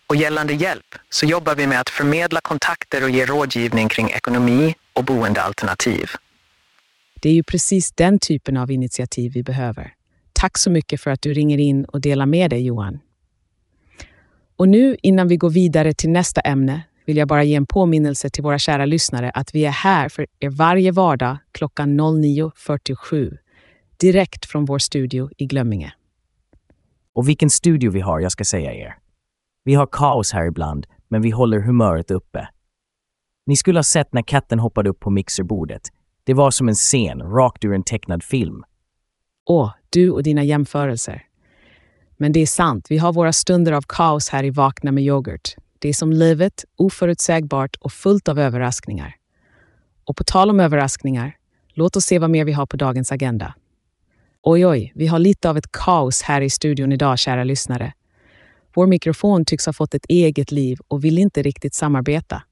Och 0.07 0.17
gällande 0.17 0.53
hjälp 0.55 0.95
så 1.11 1.27
jobbar 1.27 1.55
vi 1.55 1.67
med 1.67 1.81
att 1.81 1.89
förmedla 1.89 2.41
kontakter 2.41 3.05
och 3.05 3.11
ge 3.11 3.27
rådgivning 3.27 3.89
kring 3.89 4.11
ekonomi 4.11 4.75
och 4.93 5.05
boendealternativ. 5.05 6.11
Det 7.21 7.29
är 7.29 7.35
ju 7.35 7.43
precis 7.43 7.93
den 7.93 8.19
typen 8.19 8.57
av 8.57 8.71
initiativ 8.71 9.33
vi 9.33 9.43
behöver. 9.43 9.95
Tack 10.33 10.59
så 10.59 10.71
mycket 10.71 11.01
för 11.01 11.11
att 11.11 11.23
du 11.23 11.33
ringer 11.33 11.59
in 11.59 11.85
och 11.85 12.01
delar 12.01 12.27
med 12.27 12.51
dig, 12.51 12.67
Johan. 12.67 12.99
Och 14.57 14.69
nu, 14.69 14.97
innan 15.03 15.29
vi 15.29 15.37
går 15.37 15.51
vidare 15.51 15.95
till 15.95 16.11
nästa 16.11 16.41
ämne, 16.41 16.83
vill 17.07 17.17
jag 17.17 17.29
bara 17.29 17.45
ge 17.45 17.55
en 17.55 17.67
påminnelse 17.67 18.31
till 18.31 18.43
våra 18.43 18.59
kära 18.59 18.85
lyssnare 18.85 19.31
att 19.31 19.55
vi 19.55 19.65
är 19.65 19.71
här 19.71 20.09
för 20.09 20.27
er 20.39 20.51
varje 20.51 20.93
vardag 20.93 21.37
klockan 21.53 22.01
09.47 22.01 23.37
direkt 23.97 24.47
från 24.47 24.65
vår 24.65 24.79
studio 24.79 25.31
i 25.37 25.47
Glömminge. 25.47 25.93
Och 27.15 27.29
vilken 27.29 27.51
studio 27.51 27.91
vi 27.91 28.01
har, 28.01 28.21
jag 28.21 28.33
ska 28.33 28.45
säga 28.45 28.75
er. 28.75 28.97
Vi 29.65 29.75
har 29.75 29.89
kaos 29.93 30.33
här 30.33 30.47
ibland, 30.47 30.87
men 31.09 31.23
vi 31.23 31.31
håller 31.31 31.61
humöret 31.61 32.11
uppe. 32.11 32.49
Ni 33.47 33.57
skulle 33.57 33.79
ha 33.79 33.85
sett 33.85 34.13
när 34.13 34.23
katten 34.23 34.59
hoppade 34.59 34.91
upp 34.91 35.01
på 35.01 35.11
mixerbordet. 35.11 35.83
Det 36.25 36.35
var 36.35 36.51
som 36.51 36.69
en 36.69 36.75
scen, 36.75 37.23
rakt 37.23 37.65
ur 37.65 37.73
en 37.73 37.83
tecknad 37.83 38.23
film. 38.23 38.65
Åh, 39.47 39.73
du 39.91 40.11
och 40.11 40.23
dina 40.23 40.45
jämförelser. 40.45 41.23
Men 42.17 42.33
det 42.33 42.41
är 42.41 42.47
sant, 42.47 42.87
vi 42.91 42.99
har 42.99 43.13
våra 43.13 43.33
stunder 43.33 43.73
av 43.73 43.83
kaos 43.89 44.29
här 44.29 44.45
i 44.45 44.51
Vakna 44.51 44.93
med 44.93 45.05
yoghurt. 45.05 45.57
Det 45.83 45.89
är 45.89 45.93
som 45.93 46.13
livet, 46.13 46.65
oförutsägbart 46.77 47.77
och 47.77 47.93
fullt 47.93 48.29
av 48.29 48.39
överraskningar. 48.39 49.15
Och 50.05 50.17
på 50.17 50.25
tal 50.25 50.51
om 50.51 50.61
överraskningar, 50.61 51.37
låt 51.75 51.97
oss 51.97 52.05
se 52.05 52.19
vad 52.19 52.31
mer 52.31 52.45
vi 52.45 52.53
har 52.53 52.67
på 52.67 52.77
dagens 52.77 53.13
agenda. 53.13 53.55
Oj, 54.43 54.67
oj, 54.67 54.93
vi 54.95 55.07
har 55.07 55.19
lite 55.19 55.51
av 55.51 55.57
ett 55.57 55.73
kaos 55.73 56.23
här 56.23 56.41
i 56.41 56.51
studion 56.51 56.93
idag, 56.93 57.19
kära 57.19 57.45
lyssnare. 57.45 57.93
Vår 58.75 58.87
mikrofon 58.87 59.45
tycks 59.45 59.67
ha 59.67 59.73
fått 59.73 59.95
ett 59.95 60.07
eget 60.09 60.53
liv 60.53 60.79
och 60.89 61.05
vill 61.05 61.19
inte 61.19 61.43
riktigt 61.43 61.75
samarbeta. 61.75 62.43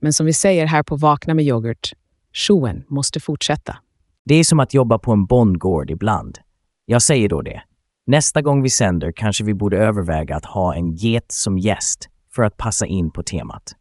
Men 0.00 0.12
som 0.12 0.26
vi 0.26 0.32
säger 0.32 0.66
här 0.66 0.82
på 0.82 0.96
Vakna 0.96 1.34
med 1.34 1.44
yoghurt, 1.44 1.92
showen 2.32 2.84
måste 2.88 3.20
fortsätta. 3.20 3.76
Det 4.24 4.34
är 4.34 4.44
som 4.44 4.60
att 4.60 4.74
jobba 4.74 4.98
på 4.98 5.12
en 5.12 5.26
bondgård 5.26 5.90
ibland. 5.90 6.38
Jag 6.86 7.02
säger 7.02 7.28
då 7.28 7.42
det. 7.42 7.62
Nästa 8.06 8.42
gång 8.42 8.62
vi 8.62 8.70
sänder 8.70 9.12
kanske 9.16 9.44
vi 9.44 9.54
borde 9.54 9.78
överväga 9.78 10.36
att 10.36 10.44
ha 10.44 10.74
en 10.74 10.92
get 10.94 11.32
som 11.32 11.58
gäst 11.58 12.09
för 12.34 12.42
att 12.42 12.56
passa 12.56 12.86
in 12.86 13.10
på 13.10 13.22
temat. 13.22 13.76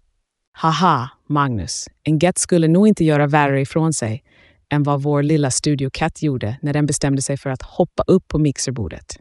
Haha, 0.51 1.09
Magnus. 1.27 1.87
En 2.03 2.19
get 2.19 2.37
skulle 2.37 2.67
nog 2.67 2.87
inte 2.87 3.03
göra 3.05 3.27
värre 3.27 3.61
ifrån 3.61 3.93
sig 3.93 4.23
än 4.69 4.83
vad 4.83 5.01
vår 5.01 5.23
lilla 5.23 5.51
studiokatt 5.51 6.21
gjorde 6.21 6.57
när 6.61 6.73
den 6.73 6.85
bestämde 6.85 7.21
sig 7.21 7.37
för 7.37 7.49
att 7.49 7.61
hoppa 7.61 8.03
upp 8.07 8.27
på 8.27 8.39
mixerbordet. 8.39 9.19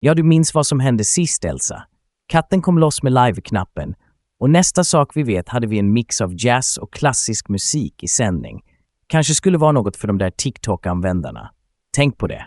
Ja, 0.00 0.14
du 0.14 0.22
minns 0.22 0.54
vad 0.54 0.66
som 0.66 0.80
hände 0.80 1.04
sist, 1.04 1.44
Elsa. 1.44 1.82
Katten 2.26 2.62
kom 2.62 2.78
loss 2.78 3.02
med 3.02 3.12
live-knappen 3.12 3.94
och 4.40 4.50
nästa 4.50 4.84
sak 4.84 5.10
vi 5.14 5.22
vet 5.22 5.48
hade 5.48 5.66
vi 5.66 5.78
en 5.78 5.92
mix 5.92 6.20
av 6.20 6.34
jazz 6.36 6.78
och 6.78 6.92
klassisk 6.92 7.48
musik 7.48 8.02
i 8.02 8.08
sändning. 8.08 8.60
Kanske 9.06 9.34
skulle 9.34 9.58
vara 9.58 9.72
något 9.72 9.96
för 9.96 10.08
de 10.08 10.18
där 10.18 10.30
TikTok-användarna. 10.30 11.50
Tänk 11.96 12.18
på 12.18 12.26
det. 12.26 12.46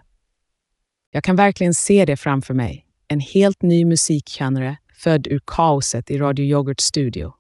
Jag 1.12 1.24
kan 1.24 1.36
verkligen 1.36 1.74
se 1.74 2.06
det 2.06 2.18
framför 2.18 2.54
mig. 2.54 2.86
En 3.08 3.20
helt 3.20 3.62
ny 3.62 3.86
musikgenre 3.86 4.78
född 5.04 5.28
ur 5.28 5.42
kaoset 5.48 6.12
i 6.12 6.18
Radio 6.18 6.46
Yoghurts 6.46 6.84
studio. 6.84 7.34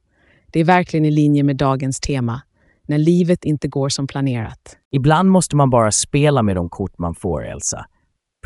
Det 0.51 0.59
är 0.59 0.63
verkligen 0.63 1.05
i 1.05 1.11
linje 1.11 1.43
med 1.43 1.57
dagens 1.57 1.99
tema, 1.99 2.41
när 2.87 2.97
livet 2.97 3.45
inte 3.45 3.67
går 3.67 3.89
som 3.89 4.07
planerat. 4.07 4.77
Ibland 4.91 5.29
måste 5.29 5.55
man 5.55 5.69
bara 5.69 5.91
spela 5.91 6.43
med 6.43 6.55
de 6.55 6.69
kort 6.69 6.97
man 6.97 7.15
får, 7.15 7.45
Elsa. 7.45 7.85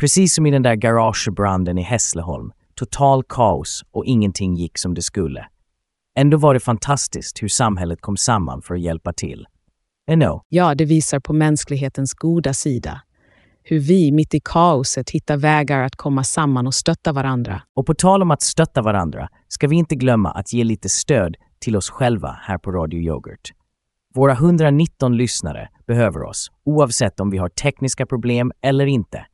Precis 0.00 0.34
som 0.34 0.46
i 0.46 0.50
den 0.50 0.62
där 0.62 0.74
garagebranden 0.74 1.78
i 1.78 1.82
Hässleholm. 1.82 2.52
Total 2.74 3.22
kaos 3.28 3.84
och 3.90 4.04
ingenting 4.04 4.54
gick 4.54 4.78
som 4.78 4.94
det 4.94 5.02
skulle. 5.02 5.46
Ändå 6.18 6.36
var 6.36 6.54
det 6.54 6.60
fantastiskt 6.60 7.42
hur 7.42 7.48
samhället 7.48 8.00
kom 8.00 8.16
samman 8.16 8.62
för 8.62 8.74
att 8.74 8.80
hjälpa 8.80 9.12
till. 9.12 9.46
Know. 10.06 10.42
Ja, 10.48 10.74
det 10.74 10.84
visar 10.84 11.20
på 11.20 11.32
mänsklighetens 11.32 12.14
goda 12.14 12.54
sida. 12.54 13.02
Hur 13.68 13.78
vi, 13.78 14.12
mitt 14.12 14.34
i 14.34 14.40
kaoset, 14.44 15.10
hittar 15.10 15.36
vägar 15.36 15.82
att 15.82 15.96
komma 15.96 16.24
samman 16.24 16.66
och 16.66 16.74
stötta 16.74 17.12
varandra. 17.12 17.62
Och 17.74 17.86
på 17.86 17.94
tal 17.94 18.22
om 18.22 18.30
att 18.30 18.42
stötta 18.42 18.82
varandra 18.82 19.28
ska 19.48 19.68
vi 19.68 19.76
inte 19.76 19.94
glömma 19.94 20.30
att 20.30 20.52
ge 20.52 20.64
lite 20.64 20.88
stöd 20.88 21.36
till 21.58 21.76
oss 21.76 21.90
själva 21.90 22.38
här 22.42 22.58
på 22.58 22.72
Radio 22.72 23.00
Yoghurt. 23.00 23.52
Våra 24.14 24.32
119 24.32 25.16
lyssnare 25.16 25.68
behöver 25.86 26.22
oss, 26.22 26.50
oavsett 26.64 27.20
om 27.20 27.30
vi 27.30 27.38
har 27.38 27.48
tekniska 27.48 28.06
problem 28.06 28.52
eller 28.62 28.86
inte. 28.86 29.26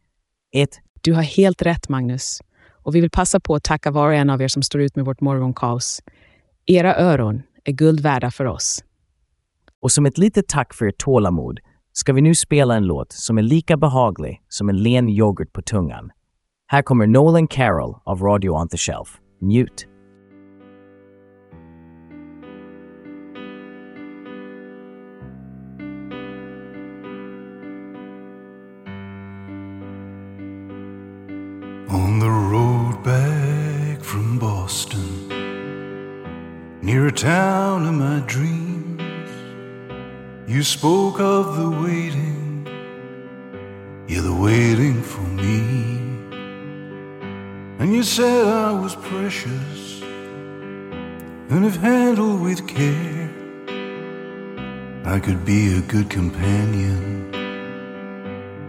Ett, 0.52 0.80
Du 1.02 1.12
har 1.12 1.22
helt 1.22 1.62
rätt, 1.62 1.88
Magnus. 1.88 2.40
Och 2.72 2.94
vi 2.94 3.00
vill 3.00 3.10
passa 3.10 3.40
på 3.40 3.54
att 3.54 3.64
tacka 3.64 3.90
var 3.90 4.06
och 4.08 4.14
en 4.14 4.30
av 4.30 4.42
er 4.42 4.48
som 4.48 4.62
står 4.62 4.80
ut 4.80 4.96
med 4.96 5.04
vårt 5.04 5.20
morgonkaos. 5.20 6.02
Era 6.66 6.96
öron 6.96 7.42
är 7.64 7.72
guld 7.72 8.00
värda 8.00 8.30
för 8.30 8.44
oss. 8.44 8.84
och 9.80 9.92
som 9.92 10.06
ett 10.06 10.18
litet 10.18 10.48
tack 10.48 10.74
för 10.74 10.86
ert 10.86 10.98
tålamod 10.98 11.60
ska 11.92 12.12
vi 12.12 12.20
nu 12.20 12.34
spela 12.34 12.74
en 12.74 12.86
låt 12.86 13.12
som 13.12 13.38
är 13.38 13.42
lika 13.42 13.76
behaglig 13.76 14.42
som 14.48 14.68
en 14.68 14.82
len 14.82 15.08
yoghurt 15.08 15.52
på 15.52 15.62
tungan. 15.62 16.10
Här 16.66 16.82
kommer 16.82 17.06
Nolan 17.06 17.46
Carroll 17.46 17.94
av 18.04 18.22
Radio 18.22 18.50
on 18.50 18.68
the 18.68 18.76
Shelf. 18.76 19.18
Njut! 19.40 19.91
You 40.62 40.66
spoke 40.66 41.18
of 41.18 41.56
the 41.56 41.68
waiting, 41.68 42.64
yeah, 44.06 44.20
the 44.20 44.32
waiting 44.32 45.02
for 45.02 45.22
me. 45.22 45.58
And 47.80 47.92
you 47.92 48.04
said 48.04 48.46
I 48.46 48.70
was 48.70 48.94
precious, 48.94 50.02
and 51.50 51.64
if 51.66 51.74
handled 51.74 52.40
with 52.42 52.68
care, 52.68 53.28
I 55.04 55.18
could 55.18 55.44
be 55.44 55.76
a 55.78 55.80
good 55.80 56.08
companion 56.08 57.32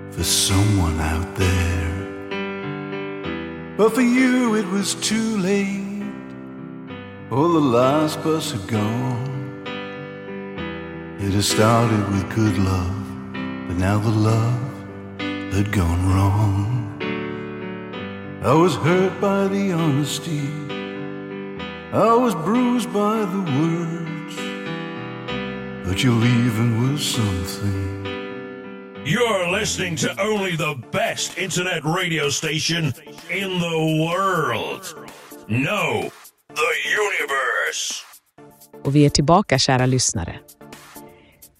for 0.10 0.23
someone 0.23 0.99
out 0.99 1.36
there. 1.36 1.93
But 3.77 3.93
for 3.93 4.01
you 4.01 4.56
it 4.56 4.65
was 4.65 4.95
too 4.95 5.38
late. 5.38 6.01
Oh, 7.29 7.53
the 7.53 7.67
last 7.77 8.23
bus 8.23 8.51
had 8.51 8.65
gone. 8.67 9.42
It 11.25 11.31
had 11.31 11.45
started 11.45 12.05
with 12.12 12.36
good 12.36 12.57
love, 12.57 12.97
but 13.67 13.77
now 13.77 13.97
the 13.97 14.09
love 14.09 14.59
had 15.53 15.71
gone 15.71 16.01
wrong. 16.13 16.99
I 18.43 18.53
was 18.53 18.75
hurt 18.75 19.21
by 19.21 19.47
the 19.47 19.71
honesty. 19.71 20.49
I 21.93 22.13
was 22.13 22.36
bruised 22.36 22.91
by 22.91 23.19
the 23.33 23.43
words. 23.62 24.36
But 25.88 26.03
your 26.03 26.13
leaving 26.13 26.91
was 26.91 27.01
something. 27.05 28.03
You're 29.05 29.49
listening 29.59 29.95
to 30.03 30.09
only 30.21 30.57
the 30.57 30.75
best 30.91 31.38
internet 31.38 31.86
radio 31.86 32.29
station 32.29 32.93
in 33.29 33.59
the 33.59 33.79
world. 34.05 34.83
No, 35.47 36.12
the 36.49 36.73
universe. 37.03 38.03
Och 38.83 38.95
vi 38.95 39.05
är 39.05 39.09
tillbaka, 39.09 39.59
kära 39.59 39.86
lyssnare. 39.86 40.39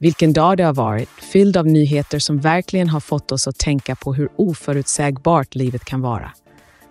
Vilken 0.04 0.34
dag 0.34 0.58
det 0.58 0.63
har 0.63 0.74
varit, 0.74 1.10
fylld 1.10 1.58
av 1.58 1.68
nyheter 1.68 2.20
som 2.20 2.39
verkligen 2.39 2.89
har 2.89 3.00
fått 3.00 3.32
oss 3.32 3.48
att 3.48 3.58
tänka 3.58 3.96
på 3.96 4.13
hur 4.13 4.30
oförutsägbart 4.36 5.56
livet 5.56 5.86
kan 5.86 6.02
vara. 6.02 6.32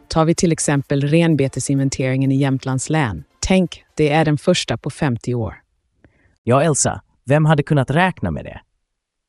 Tar 0.09 0.25
vi 0.25 0.35
till 0.35 0.53
exempel 0.53 1.01
renbetesinventeringen 1.01 2.33
i 2.33 2.37
Jämtlands 2.37 2.91
län. 2.91 3.25
Tänk, 3.41 3.85
det 3.97 4.09
är 4.09 4.25
den 4.25 4.39
första 4.39 4.77
på 4.77 4.91
50 4.91 5.35
år. 5.35 5.55
Ja, 6.43 6.63
Elsa, 6.63 7.03
vem 7.25 7.45
hade 7.45 7.63
kunnat 7.63 7.91
räkna 7.91 8.31
med 8.31 8.45
det? 8.45 8.61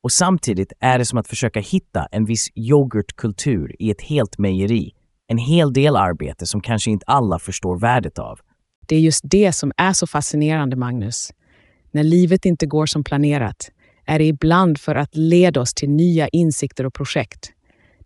Och 0.04 0.12
samtidigt 0.12 0.74
är 0.80 0.98
det 0.98 1.06
som 1.06 1.17
att 1.17 1.28
försöka 1.28 1.60
hitta 1.60 2.08
en 2.12 2.26
viss 2.26 2.48
yoghurtkultur 2.56 3.76
i 3.80 3.91
ett 3.91 4.02
helt 4.02 4.38
mejeri. 4.38 4.91
En 5.28 5.38
hel 5.38 5.74
del 5.74 5.96
arbete 5.96 6.46
som 6.46 6.62
kanske 6.62 6.91
inte 6.91 7.06
alla 7.08 7.39
förstår 7.39 7.80
värdet 7.80 8.19
av. 8.19 8.39
Det 8.88 8.96
är 8.96 9.00
just 9.00 9.22
det 9.24 9.54
som 9.54 9.72
är 9.78 9.93
så 9.93 10.08
fascinerande, 10.08 10.76
Magnus. 10.76 11.32
När 11.93 12.03
livet 12.03 12.45
inte 12.45 12.65
går 12.65 12.86
som 12.86 13.03
planerat 13.03 13.71
är 14.06 14.19
det 14.19 14.25
ibland 14.25 14.79
för 14.79 14.95
att 14.95 15.15
leda 15.15 15.62
oss 15.62 15.73
till 15.73 15.89
nya 15.89 16.27
insikter 16.27 16.86
och 16.86 16.93
projekt. 16.93 17.51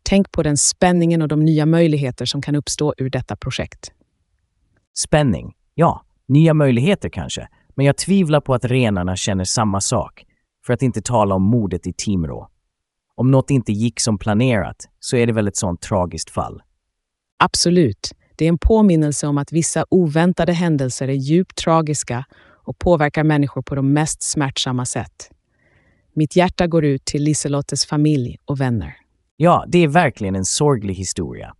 Tänk 0.03 0.31
på 0.31 0.43
den 0.43 0.57
spänningen 0.57 1.21
och 1.21 1.27
de 1.27 1.39
nya 1.39 1.65
möjligheter 1.65 2.25
som 2.25 2.41
kan 2.41 2.55
uppstå 2.55 2.93
ur 2.97 3.09
detta 3.09 3.35
projekt. 3.35 3.91
Spänning, 4.97 5.53
ja, 5.75 6.05
nya 6.27 6.53
möjligheter 6.53 7.09
kanske, 7.09 7.47
men 7.75 7.85
jag 7.85 7.97
tvivlar 7.97 8.41
på 8.41 8.53
att 8.53 8.65
renarna 8.65 9.15
känner 9.15 9.43
samma 9.43 9.81
sak, 9.81 10.25
för 10.65 10.73
att 10.73 10.81
inte 10.81 11.01
tala 11.01 11.35
om 11.35 11.43
mordet 11.43 11.87
i 11.87 11.93
Timrå. 11.93 12.49
Om 13.15 13.31
något 13.31 13.49
inte 13.49 13.71
gick 13.71 13.99
som 13.99 14.17
planerat 14.17 14.89
så 14.99 15.17
är 15.17 15.27
det 15.27 15.33
väl 15.33 15.47
ett 15.47 15.57
sånt 15.57 15.81
tragiskt 15.81 16.29
fall. 16.29 16.61
Absolut, 17.39 18.11
det 18.35 18.45
är 18.45 18.49
en 18.49 18.57
påminnelse 18.57 19.27
om 19.27 19.37
att 19.37 19.51
vissa 19.51 19.85
oväntade 19.89 20.53
händelser 20.53 21.07
är 21.07 21.13
djupt 21.13 21.57
tragiska 21.57 22.25
och 22.67 22.79
påverkar 22.79 23.23
människor 23.23 23.61
på 23.61 23.75
de 23.75 23.93
mest 23.93 24.23
smärtsamma 24.23 24.85
sätt. 24.85 25.31
Mitt 26.13 26.35
hjärta 26.35 26.67
går 26.67 26.85
ut 26.85 27.05
till 27.05 27.23
Liselottes 27.23 27.85
familj 27.85 28.37
och 28.45 28.61
vänner. 28.61 28.95
Ja, 29.35 29.65
det 29.67 29.83
är 29.83 29.87
verkligen 29.87 30.35
en 30.35 30.45
sorglig 30.45 30.93
historia. 30.93 31.55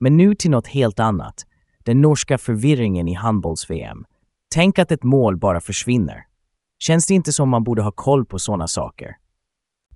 Men 0.00 0.16
nu 0.16 0.34
till 0.34 0.50
något 0.50 0.66
helt 0.66 1.00
annat. 1.00 1.46
Den 1.84 2.00
norska 2.00 2.38
förvirringen 2.38 3.08
i 3.08 3.14
handbolls-VM. 3.14 4.04
Tänk 4.54 4.78
att 4.78 4.92
ett 4.92 5.02
mål 5.02 5.36
bara 5.36 5.60
försvinner. 5.60 6.24
Känns 6.78 7.06
det 7.06 7.14
inte 7.14 7.32
som 7.32 7.48
man 7.48 7.64
borde 7.64 7.82
ha 7.82 7.92
koll 7.92 8.26
på 8.26 8.38
sådana 8.38 8.68
saker? 8.68 9.16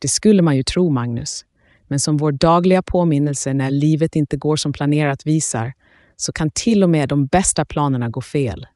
Det 0.00 0.08
skulle 0.08 0.42
man 0.42 0.56
ju 0.56 0.62
tro, 0.62 0.90
Magnus. 0.90 1.44
Men 1.88 2.00
som 2.00 2.16
vår 2.16 2.32
dagliga 2.32 2.82
påminnelse 2.82 3.54
när 3.54 3.70
livet 3.70 4.16
inte 4.16 4.36
går 4.36 4.56
som 4.56 4.72
planerat 4.72 5.26
visar, 5.26 5.72
så 6.16 6.32
kan 6.32 6.50
till 6.50 6.82
och 6.82 6.90
med 6.90 7.08
de 7.08 7.26
bästa 7.26 7.64
planerna 7.64 8.08
gå 8.08 8.20
fel. 8.20 8.66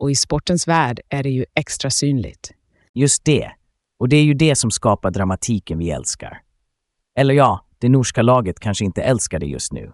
Och 0.00 0.10
i 0.10 0.14
sportens 0.14 0.68
värld 0.68 1.00
är 1.08 1.22
det 1.22 1.30
ju 1.30 1.44
extra 1.54 1.90
synligt. 1.90 2.50
Just 2.94 3.24
det. 3.24 3.50
Och 3.98 4.08
det 4.08 4.16
är 4.16 4.24
ju 4.24 4.34
det 4.34 4.56
som 4.56 4.70
skapar 4.70 5.10
dramatiken 5.10 5.78
vi 5.78 5.90
älskar. 5.90 6.40
Eller 7.16 7.34
ja, 7.34 7.66
det 7.78 7.88
norska 7.88 8.22
laget 8.22 8.60
kanske 8.60 8.84
inte 8.84 9.02
älskar 9.02 9.38
det 9.38 9.46
just 9.46 9.72
nu. 9.72 9.92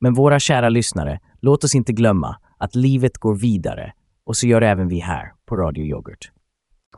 Men 0.00 0.14
våra 0.14 0.40
kära 0.40 0.68
lyssnare, 0.68 1.20
låt 1.40 1.64
oss 1.64 1.74
inte 1.74 1.92
glömma 1.92 2.36
att 2.58 2.74
livet 2.74 3.18
går 3.18 3.34
vidare 3.34 3.92
och 4.24 4.36
så 4.36 4.46
gör 4.46 4.62
även 4.62 4.88
vi 4.88 4.98
här 4.98 5.32
på 5.46 5.56
Radio 5.56 5.84
Yoghurt. 5.84 6.30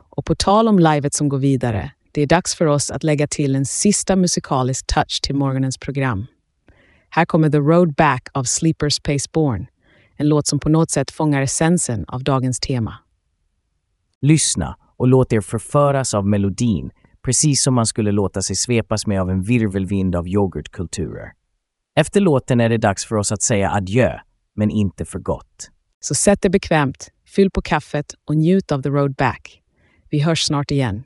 Och 0.09 0.25
på 0.25 0.35
tal 0.35 0.67
om 0.67 0.79
livet 0.79 1.13
som 1.13 1.29
går 1.29 1.39
vidare, 1.39 1.91
det 2.11 2.21
är 2.21 2.27
dags 2.27 2.55
för 2.55 2.65
oss 2.65 2.91
att 2.91 3.03
lägga 3.03 3.27
till 3.27 3.55
en 3.55 3.65
sista 3.65 4.15
musikalisk 4.15 4.87
touch 4.87 5.21
till 5.23 5.35
morgonens 5.35 5.77
program. 5.77 6.25
Här 7.09 7.25
kommer 7.25 7.49
The 7.49 7.57
Road 7.57 7.93
Back 7.93 8.27
av 8.33 8.43
Sleepers 8.43 8.99
Pace 8.99 9.29
Born, 9.33 9.67
en 10.21 10.27
låt 10.27 10.47
som 10.47 10.59
på 10.59 10.69
något 10.69 10.91
sätt 10.91 11.11
fångar 11.11 11.41
essensen 11.41 12.05
av 12.07 12.23
dagens 12.23 12.59
tema. 12.59 12.93
Lyssna 14.21 14.75
och 14.97 15.07
låt 15.07 15.33
er 15.33 15.41
förföras 15.41 16.13
av 16.13 16.27
melodin, 16.27 16.91
precis 17.25 17.63
som 17.63 17.73
man 17.73 17.85
skulle 17.85 18.11
låta 18.11 18.41
sig 18.41 18.55
svepas 18.55 19.07
med 19.07 19.21
av 19.21 19.29
en 19.29 19.41
virvelvind 19.41 20.15
av 20.15 20.27
yoghurtkulturer. 20.27 21.31
Efter 21.95 22.21
låten 22.21 22.61
är 22.61 22.69
det 22.69 22.77
dags 22.77 23.05
för 23.05 23.15
oss 23.15 23.31
att 23.31 23.41
säga 23.41 23.71
adjö, 23.71 24.19
men 24.55 24.69
inte 24.69 25.05
för 25.05 25.19
gott. 25.19 25.69
Så 25.99 26.15
sätt 26.15 26.41
dig 26.41 26.51
bekvämt, 26.51 27.07
fyll 27.27 27.51
på 27.51 27.61
kaffet 27.61 28.05
och 28.25 28.35
njut 28.35 28.71
av 28.71 28.81
The 28.81 28.89
Road 28.89 29.15
Back. 29.15 29.61
Vi 30.09 30.19
hörs 30.19 30.41
snart 30.41 30.71
igen. 30.71 31.03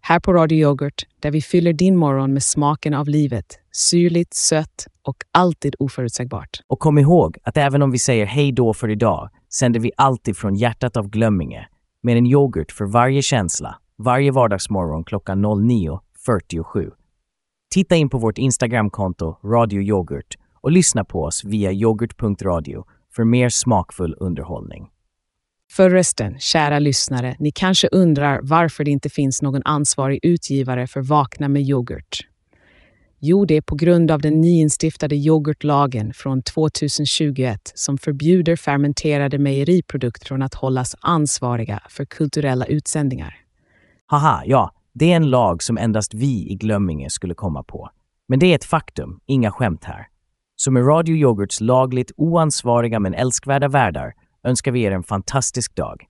Här 0.00 0.20
på 0.20 0.32
Radio 0.32 0.58
Yoghurt, 0.58 1.02
där 1.20 1.30
vi 1.30 1.42
fyller 1.42 1.72
din 1.72 1.96
morgon 1.96 2.32
med 2.32 2.42
smaken 2.42 2.94
av 2.94 3.08
livet. 3.08 3.58
Syrligt, 3.72 4.34
sött 4.34 4.86
och 5.02 5.16
alltid 5.32 5.74
oförutsägbart. 5.78 6.60
Och 6.66 6.78
kom 6.78 6.98
ihåg 6.98 7.38
att 7.42 7.56
även 7.56 7.82
om 7.82 7.90
vi 7.90 7.98
säger 7.98 8.26
hej 8.26 8.52
då 8.52 8.74
för 8.74 8.88
idag 8.88 9.30
sänder 9.54 9.80
vi 9.80 9.92
alltid 9.96 10.36
från 10.36 10.54
hjärtat 10.54 10.96
av 10.96 11.08
Glömminge 11.08 11.68
med 12.02 12.16
en 12.16 12.26
yoghurt 12.26 12.72
för 12.72 12.84
varje 12.84 13.22
känsla, 13.22 13.78
varje 13.98 14.30
vardagsmorgon 14.30 15.04
klockan 15.04 15.46
09.47. 15.46 16.90
Titta 17.74 17.96
in 17.96 18.10
på 18.10 18.18
vårt 18.18 18.38
Instagramkonto 18.38 19.36
Radio 19.44 19.82
Yoghurt 19.82 20.36
och 20.60 20.72
lyssna 20.72 21.04
på 21.04 21.22
oss 21.22 21.44
via 21.44 21.72
yoghurt.radio 21.72 22.84
för 23.16 23.24
mer 23.24 23.48
smakfull 23.48 24.14
underhållning. 24.20 24.88
Förresten, 25.70 26.38
kära 26.38 26.78
lyssnare, 26.78 27.36
ni 27.38 27.50
kanske 27.50 27.88
undrar 27.92 28.40
varför 28.42 28.84
det 28.84 28.90
inte 28.90 29.08
finns 29.08 29.42
någon 29.42 29.62
ansvarig 29.64 30.20
utgivare 30.22 30.86
för 30.86 31.00
Vakna 31.00 31.48
med 31.48 31.62
yoghurt. 31.62 32.31
Jo, 33.24 33.44
det 33.44 33.56
är 33.56 33.60
på 33.60 33.74
grund 33.74 34.10
av 34.10 34.20
den 34.20 34.40
nyinstiftade 34.40 35.16
yoghurtlagen 35.16 36.12
från 36.14 36.42
2021 36.42 37.72
som 37.74 37.98
förbjuder 37.98 38.56
fermenterade 38.56 39.38
mejeriprodukter 39.38 40.26
från 40.26 40.42
att 40.42 40.54
hållas 40.54 40.96
ansvariga 41.00 41.80
för 41.88 42.04
kulturella 42.04 42.66
utsändningar. 42.66 43.36
Haha, 44.06 44.42
ja, 44.46 44.70
det 44.92 45.12
är 45.12 45.16
en 45.16 45.30
lag 45.30 45.62
som 45.62 45.78
endast 45.78 46.14
vi 46.14 46.50
i 46.50 46.54
Glömminge 46.54 47.10
skulle 47.10 47.34
komma 47.34 47.62
på. 47.62 47.90
Men 48.28 48.38
det 48.38 48.46
är 48.46 48.54
ett 48.54 48.64
faktum, 48.64 49.20
inga 49.26 49.50
skämt 49.50 49.84
här. 49.84 50.06
Så 50.56 50.70
med 50.70 50.86
Radio 50.86 51.16
Yoghurts 51.16 51.60
lagligt 51.60 52.12
oansvariga 52.16 53.00
men 53.00 53.14
älskvärda 53.14 53.68
värdar 53.68 54.12
önskar 54.44 54.72
vi 54.72 54.82
er 54.82 54.90
en 54.90 55.02
fantastisk 55.02 55.74
dag. 55.74 56.04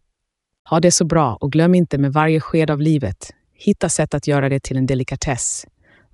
Ha 0.71 0.81
det 0.81 0.93
så 0.93 1.05
bra 1.05 1.39
och 1.41 1.53
glöm 1.53 1.75
inte 1.75 1.99
med 1.99 2.13
varje 2.13 2.41
sked 2.41 2.71
av 2.71 2.81
livet, 2.81 3.31
hitta 3.55 3.89
sätt 3.89 4.15
att 4.15 4.27
göra 4.27 4.49
det 4.49 4.61
till 4.63 4.77
en 4.77 4.87
delikatess. 4.87 5.67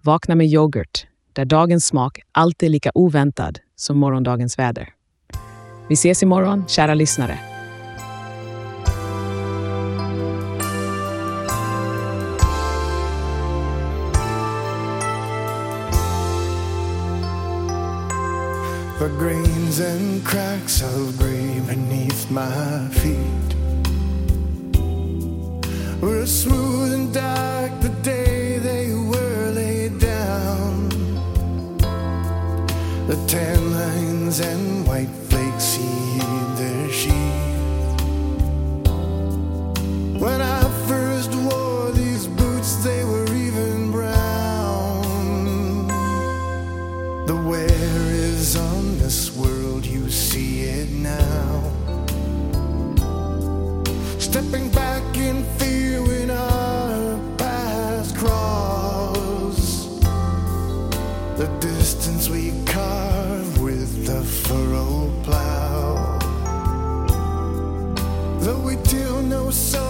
Vakna 0.03 0.35
med 0.35 0.47
yoghurt, 0.47 1.07
där 1.33 1.45
dagens 1.45 1.87
smak 1.87 2.21
alltid 2.33 2.67
är 2.67 2.71
lika 2.71 2.91
oväntad 2.95 3.59
som 3.77 3.99
morgondagens 3.99 4.59
väder. 4.59 4.89
Vi 5.89 5.95
ses 5.95 6.23
imorgon, 6.23 6.65
kära 6.69 6.95
lyssnare. 6.95 7.39
The 18.99 19.09
grains 19.19 19.81
and 19.81 20.25
cracks 20.25 20.83
of 20.83 21.19
grey 21.19 21.61
beneath 21.67 22.31
my 22.31 22.89
feet 22.91 23.57
were 26.01 26.27
smooth 26.27 26.93
and 26.93 27.15
dark 27.15 27.81
the 27.81 27.89
day 28.03 28.28
The 33.09 33.17
tan 33.27 33.71
lines 33.71 34.39
and 34.41 34.87
white 34.87 35.18
the 64.19 64.25
furrow 64.25 65.13
plow. 65.23 66.19
Though 68.41 68.61
we 68.61 68.77
till 68.83 69.23
no 69.23 69.51
soul, 69.51 69.88